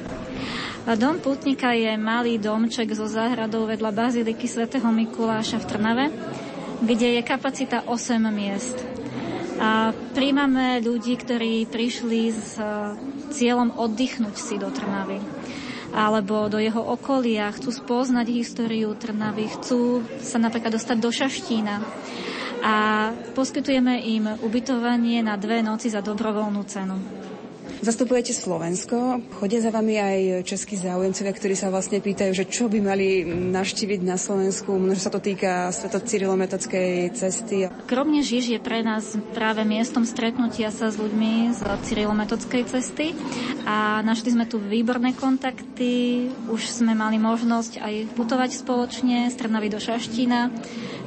A 0.88 0.96
Dom 0.96 1.20
pútnika 1.20 1.76
je 1.76 1.92
malý 2.00 2.40
domček 2.40 2.96
so 2.96 3.04
záhradou 3.04 3.68
vedľa 3.68 3.92
Baziliky 3.92 4.48
svätého 4.48 4.88
Mikuláša 4.88 5.60
v 5.60 5.68
Trnave, 5.68 6.06
kde 6.80 7.20
je 7.20 7.22
kapacita 7.28 7.84
8 7.88 8.24
miest. 8.32 8.93
A 9.62 9.94
príjmame 10.18 10.82
ľudí, 10.82 11.14
ktorí 11.18 11.70
prišli 11.70 12.22
s 12.34 12.58
e, 12.58 12.66
cieľom 13.30 13.78
oddychnúť 13.78 14.36
si 14.38 14.56
do 14.58 14.74
Trnavy 14.74 15.22
alebo 15.94 16.50
do 16.50 16.58
jeho 16.58 16.82
okolia, 16.82 17.54
chcú 17.54 17.70
spoznať 17.70 18.26
históriu 18.34 18.98
Trnavy, 18.98 19.46
chcú 19.54 20.02
sa 20.26 20.42
napríklad 20.42 20.74
dostať 20.74 20.98
do 20.98 21.14
Šaštína. 21.14 21.86
A 22.66 22.76
poskytujeme 23.38 24.02
im 24.02 24.26
ubytovanie 24.42 25.22
na 25.22 25.38
dve 25.38 25.62
noci 25.62 25.94
za 25.94 26.02
dobrovoľnú 26.02 26.66
cenu. 26.66 26.98
Zastupujete 27.84 28.32
Slovensko, 28.32 29.20
chodia 29.44 29.60
za 29.60 29.68
vami 29.68 30.00
aj 30.00 30.48
českí 30.48 30.80
záujemcovia, 30.80 31.36
ktorí 31.36 31.52
sa 31.52 31.68
vlastne 31.68 32.00
pýtajú, 32.00 32.32
že 32.32 32.48
čo 32.48 32.72
by 32.72 32.80
mali 32.80 33.28
navštíviť 33.28 34.08
na 34.08 34.16
Slovensku. 34.16 34.72
Možno 34.72 35.04
sa 35.04 35.12
to 35.12 35.20
týka 35.20 35.68
Sveto 35.76 36.00
Cyrilometockej 36.00 37.12
cesty. 37.12 37.68
Kromne 37.84 38.24
Žiž 38.24 38.56
je 38.56 38.60
pre 38.64 38.88
nás 38.88 39.20
práve 39.36 39.68
miestom 39.68 40.08
stretnutia 40.08 40.72
sa 40.72 40.88
s 40.88 40.96
ľuďmi 40.96 41.52
z 41.52 41.60
Cyrilometockej 41.84 42.64
cesty 42.72 43.12
a 43.68 44.00
našli 44.00 44.32
sme 44.32 44.48
tu 44.48 44.64
výborné 44.64 45.12
kontakty, 45.12 46.32
už 46.48 46.64
sme 46.64 46.96
mali 46.96 47.20
možnosť 47.20 47.84
aj 47.84 48.16
putovať 48.16 48.64
spoločne 48.64 49.28
z 49.28 49.36
Trnavy 49.36 49.68
do 49.68 49.84
Šaštína, 49.84 50.56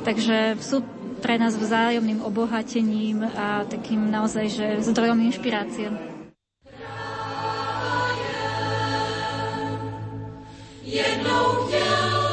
takže 0.04 0.60
sú 0.60 0.84
pre 1.24 1.40
nás 1.40 1.56
vzájomným 1.56 2.20
obohatením 2.20 3.24
a 3.24 3.64
takým 3.64 4.12
naozaj, 4.12 4.44
že 4.52 4.66
zdrojom 4.84 5.24
inšpirácie. 5.24 6.15
Jednou 10.96 11.66
chtěl 11.66 12.25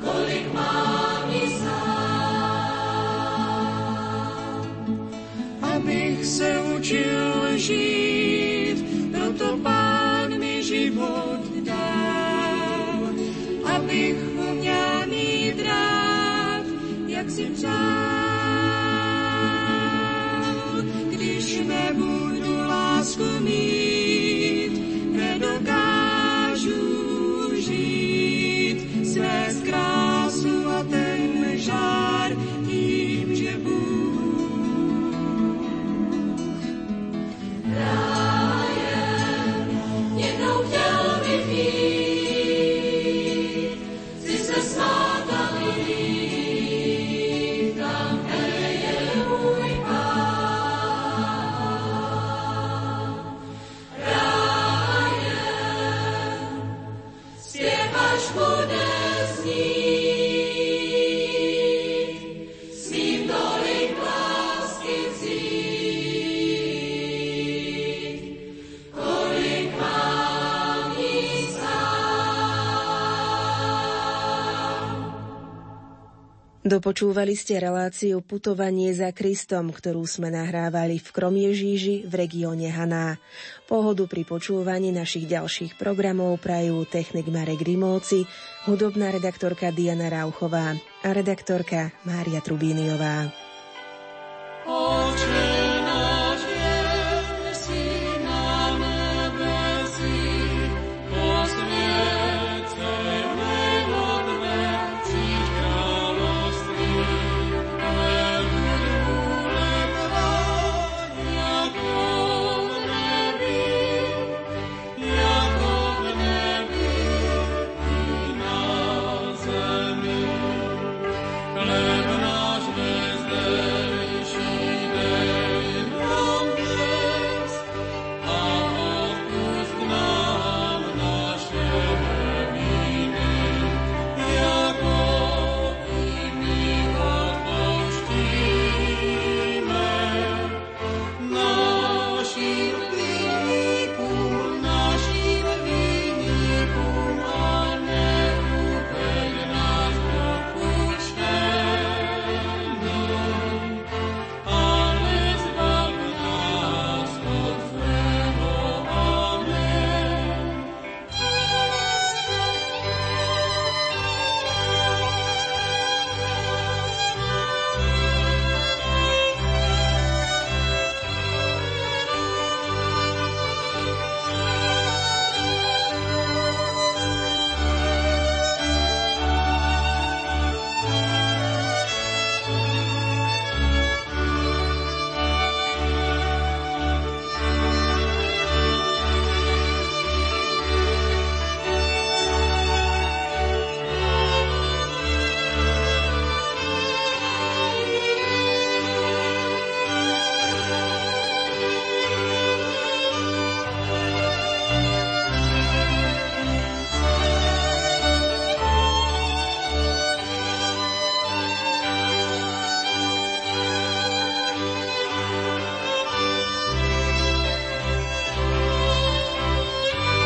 kolik 0.00 0.54
mám 0.54 1.30
abych 5.62 6.26
se 6.26 6.60
učil 6.76 7.58
žít, 7.58 8.84
proto 9.12 9.56
mi 10.38 10.62
život 10.62 11.40
abych 13.76 14.16
rád, 15.66 16.64
jak 17.06 17.30
si. 17.30 17.46
Když 21.10 21.60
nebudu 21.66 22.58
lásku 22.68 23.24
mít, 23.40 23.75
Dopočúvali 76.76 77.32
ste 77.32 77.56
reláciu 77.56 78.20
Putovanie 78.20 78.92
za 78.92 79.08
Kristom, 79.08 79.72
ktorú 79.72 80.04
sme 80.04 80.28
nahrávali 80.28 81.00
v 81.00 81.08
Kromiežíži 81.08 82.04
v 82.04 82.12
regióne 82.12 82.68
Haná. 82.68 83.16
Pohodu 83.64 84.04
pri 84.04 84.28
počúvaní 84.28 84.92
našich 84.92 85.24
ďalších 85.24 85.80
programov 85.80 86.36
prajú 86.36 86.84
technik 86.84 87.32
Marek 87.32 87.64
Grimovci, 87.64 88.28
hudobná 88.68 89.08
redaktorka 89.08 89.72
Diana 89.72 90.12
Rauchová 90.12 90.76
a 91.00 91.08
redaktorka 91.16 91.96
Mária 92.04 92.44
Trubíniová. 92.44 93.32